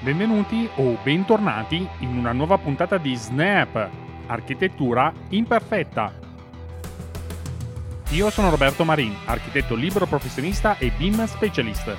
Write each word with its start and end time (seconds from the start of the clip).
Benvenuti 0.00 0.68
o 0.76 0.96
bentornati 1.02 1.86
in 1.98 2.16
una 2.16 2.32
nuova 2.32 2.56
puntata 2.56 2.98
di 2.98 3.14
Snap, 3.14 3.88
architettura 4.26 5.12
imperfetta. 5.30 6.12
Io 8.10 8.30
sono 8.30 8.48
Roberto 8.48 8.84
Marin, 8.84 9.14
architetto 9.26 9.74
libero 9.74 10.06
professionista 10.06 10.78
e 10.78 10.92
BIM 10.96 11.26
specialist. 11.26 11.94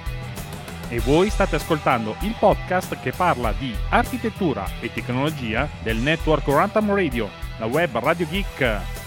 E 0.87 0.99
voi 1.01 1.29
state 1.29 1.57
ascoltando 1.57 2.15
il 2.21 2.33
podcast 2.39 2.99
che 2.99 3.11
parla 3.11 3.51
di 3.51 3.75
architettura 3.89 4.65
e 4.79 4.91
tecnologia 4.91 5.69
del 5.83 5.97
network 5.97 6.45
Quantum 6.45 6.95
Radio, 6.95 7.29
la 7.59 7.67
web 7.67 7.95
Radio 7.97 8.25
Geek. 8.27 8.98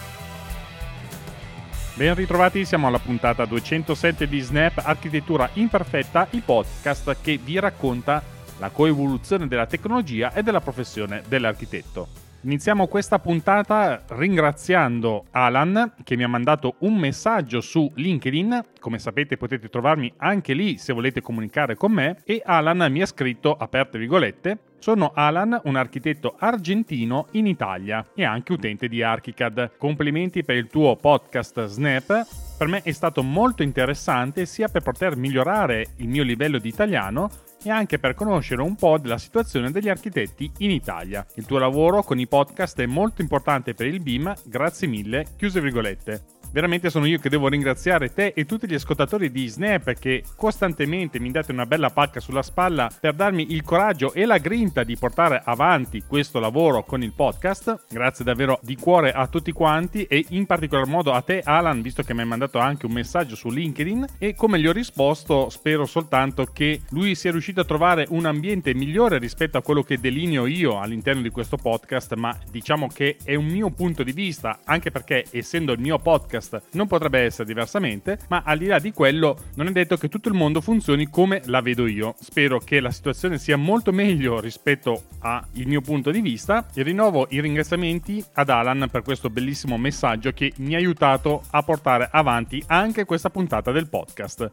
Ben 1.95 2.15
ritrovati, 2.15 2.65
siamo 2.65 2.87
alla 2.87 2.99
puntata 2.99 3.45
207 3.45 4.27
di 4.27 4.41
Snap 4.41 4.81
Architettura 4.83 5.51
Imperfetta, 5.53 6.27
il 6.31 6.41
podcast 6.41 7.19
che 7.21 7.37
vi 7.37 7.61
racconta 7.61 8.23
la 8.59 8.71
coevoluzione 8.71 9.47
della 9.47 9.67
tecnologia 9.67 10.33
e 10.33 10.43
della 10.43 10.63
professione 10.63 11.23
dell'architetto. 11.29 12.09
Iniziamo 12.45 12.87
questa 12.87 13.19
puntata 13.19 14.05
ringraziando 14.09 15.27
Alan 15.33 15.97
che 16.03 16.17
mi 16.17 16.25
ha 16.25 16.29
mandato 16.29 16.77
un 16.79 16.97
messaggio 16.97 17.61
su 17.61 17.93
LinkedIn, 17.95 18.65
come 18.81 18.99
sapete 18.99 19.37
potete 19.37 19.69
trovarmi 19.69 20.11
anche 20.17 20.55
lì 20.55 20.79
se 20.79 20.95
volete 20.95 21.21
comunicare 21.21 21.77
con 21.77 21.93
me 21.93 22.23
e 22.25 22.41
Alan 22.43 22.91
mi 22.91 23.03
ha 23.03 23.07
scritto, 23.07 23.55
aperte 23.55 23.99
virgolette, 23.99 24.59
sono 24.83 25.13
Alan, 25.15 25.61
un 25.65 25.77
architetto 25.77 26.35
argentino 26.37 27.29
in 27.33 27.47
Italia 27.47 28.05
e 28.17 28.25
anche 28.25 28.53
utente 28.53 28.89
di 28.89 29.01
Archicad. 29.01 29.77
Complimenti 29.79 30.43
per 30.43 30.57
il 30.57 30.67
tuo 30.67 30.97
podcast 30.97 31.67
Snap. 31.67 32.27
Per 32.59 32.67
me 32.67 32.83
è 32.83 32.91
stato 32.91 33.23
molto 33.23 33.63
interessante 33.63 34.45
sia 34.45 34.67
per 34.67 34.83
poter 34.83 35.15
migliorare 35.15 35.87
il 35.99 36.09
mio 36.09 36.25
livello 36.25 36.59
di 36.59 36.69
italiano 36.69 37.31
e 37.63 37.71
anche 37.71 38.01
per 38.01 38.15
conoscere 38.15 38.61
un 38.61 38.75
po' 38.75 38.99
della 38.99 39.19
situazione 39.19 39.71
degli 39.71 39.89
architetti 39.89 40.51
in 40.59 40.73
Italia. 40.73 41.25
Il 41.37 41.47
tuo 41.47 41.59
lavoro 41.59 42.03
con 42.03 42.19
i 42.19 42.27
podcast 42.27 42.81
è 42.81 42.87
molto 42.87 43.23
importante 43.23 43.75
per 43.75 43.87
il 43.87 44.01
BIM, 44.01 44.35
grazie 44.45 44.89
mille, 44.89 45.27
chiuse 45.37 45.61
virgolette. 45.61 46.42
Veramente 46.53 46.91
sono 46.91 47.07
io 47.07 47.19
che 47.19 47.31
devo 47.31 47.49
ringraziare 47.49 48.13
te 48.13 48.35
e 48.37 48.45
tutti 48.45 48.69
gli 48.69 48.75
ascoltatori 48.75 49.31
di 49.31 49.49
Snap 49.49 49.95
che 49.95 50.23
costantemente 50.37 51.19
mi 51.19 51.31
date 51.31 51.51
una 51.51 51.65
bella 51.65 51.89
pacca 51.89 52.21
sulla 52.21 52.43
spalla 52.43 52.91
per 53.01 53.15
darmi 53.15 53.53
il 53.53 53.63
coraggio 53.63 54.13
e 54.13 54.27
la 54.27 54.37
grinta 54.37 54.85
di 54.85 54.99
portare 54.99 55.41
avanti 55.43 56.03
questo 56.07 56.41
lavoro 56.41 56.85
con 56.85 57.03
il 57.03 57.13
podcast. 57.13 57.87
Grazie 57.89 58.27
davvero 58.27 58.59
di 58.61 58.77
cuore 58.77 59.13
a 59.13 59.29
tutti 59.29 59.51
quanti 59.51 60.05
e 60.05 60.27
in 60.29 60.45
particolar 60.45 60.87
modo 60.87 61.13
a 61.13 61.23
te 61.23 61.41
Alan, 61.43 61.81
visto 61.81 62.03
che 62.03 62.13
mi 62.13 62.21
hai 62.21 62.27
mandato 62.27 62.59
anche 62.59 62.85
un 62.85 62.93
messaggio 62.93 63.35
su 63.35 63.49
LinkedIn 63.49 64.05
e 64.19 64.35
come 64.35 64.61
gli 64.61 64.67
ho 64.67 64.73
risposto 64.73 65.49
spero 65.49 65.87
soltanto 65.87 66.45
che 66.53 66.83
lui 66.91 67.15
sia 67.15 67.31
riuscito 67.31 67.63
a 67.63 67.65
trovare 67.65 68.05
un 68.11 68.27
ambiente 68.27 68.75
migliore 68.75 69.17
rispetto 69.17 69.57
a 69.57 69.63
quello 69.63 69.83
che 69.83 69.99
delineo 69.99 70.45
io 70.45 70.79
all'interno 70.79 71.23
di 71.23 71.31
questo 71.31 71.57
podcast, 71.57 72.13
ma 72.17 72.37
diciamo 72.51 72.89
che 72.89 73.17
è 73.25 73.37
un 73.37 73.47
mio 73.47 73.71
punto 73.71 74.03
di 74.03 74.13
vista, 74.13 74.59
anche 74.65 74.91
perché 74.91 75.25
essendo 75.31 75.73
il 75.73 75.81
mio 75.81 75.97
podcast 75.99 76.41
podcast 76.43 76.63
non 76.73 76.87
potrebbe 76.87 77.21
essere 77.21 77.47
diversamente, 77.47 78.19
ma 78.29 78.43
al 78.45 78.59
di 78.59 78.67
là 78.67 78.79
di 78.79 78.93
quello 78.93 79.37
non 79.55 79.69
è 79.69 79.73
detto 79.73 79.97
che 79.97 80.09
tutto 80.09 80.29
il 80.29 80.35
mondo 80.35 80.61
funzioni 80.61 81.09
come 81.09 81.43
la 81.47 81.61
vedo 81.61 81.87
io. 81.87 82.15
Spero 82.21 82.59
che 82.59 82.81
la 82.81 82.91
situazione 82.91 83.39
sia 83.39 83.57
molto 83.57 83.93
meglio 83.93 84.41
rispetto 84.41 85.05
al 85.21 85.45
mio 85.53 85.81
punto 85.81 86.11
di 86.11 86.21
vista 86.21 86.67
e 86.75 86.83
rinnovo 86.83 87.27
i 87.31 87.41
ringraziamenti 87.41 88.23
ad 88.35 88.51
Alan 88.51 88.89
per 88.91 89.03
questo 89.03 89.31
bellissimo 89.31 89.79
messaggio 89.79 90.33
che 90.33 90.53
mi 90.59 90.75
ha 90.75 90.79
aiutato 90.79 91.43
a 91.51 91.63
portare 91.63 92.09
avanti 92.11 92.63
anche 92.67 93.05
questa 93.05 93.31
puntata 93.31 93.71
del 93.71 93.89
podcast. 93.89 94.51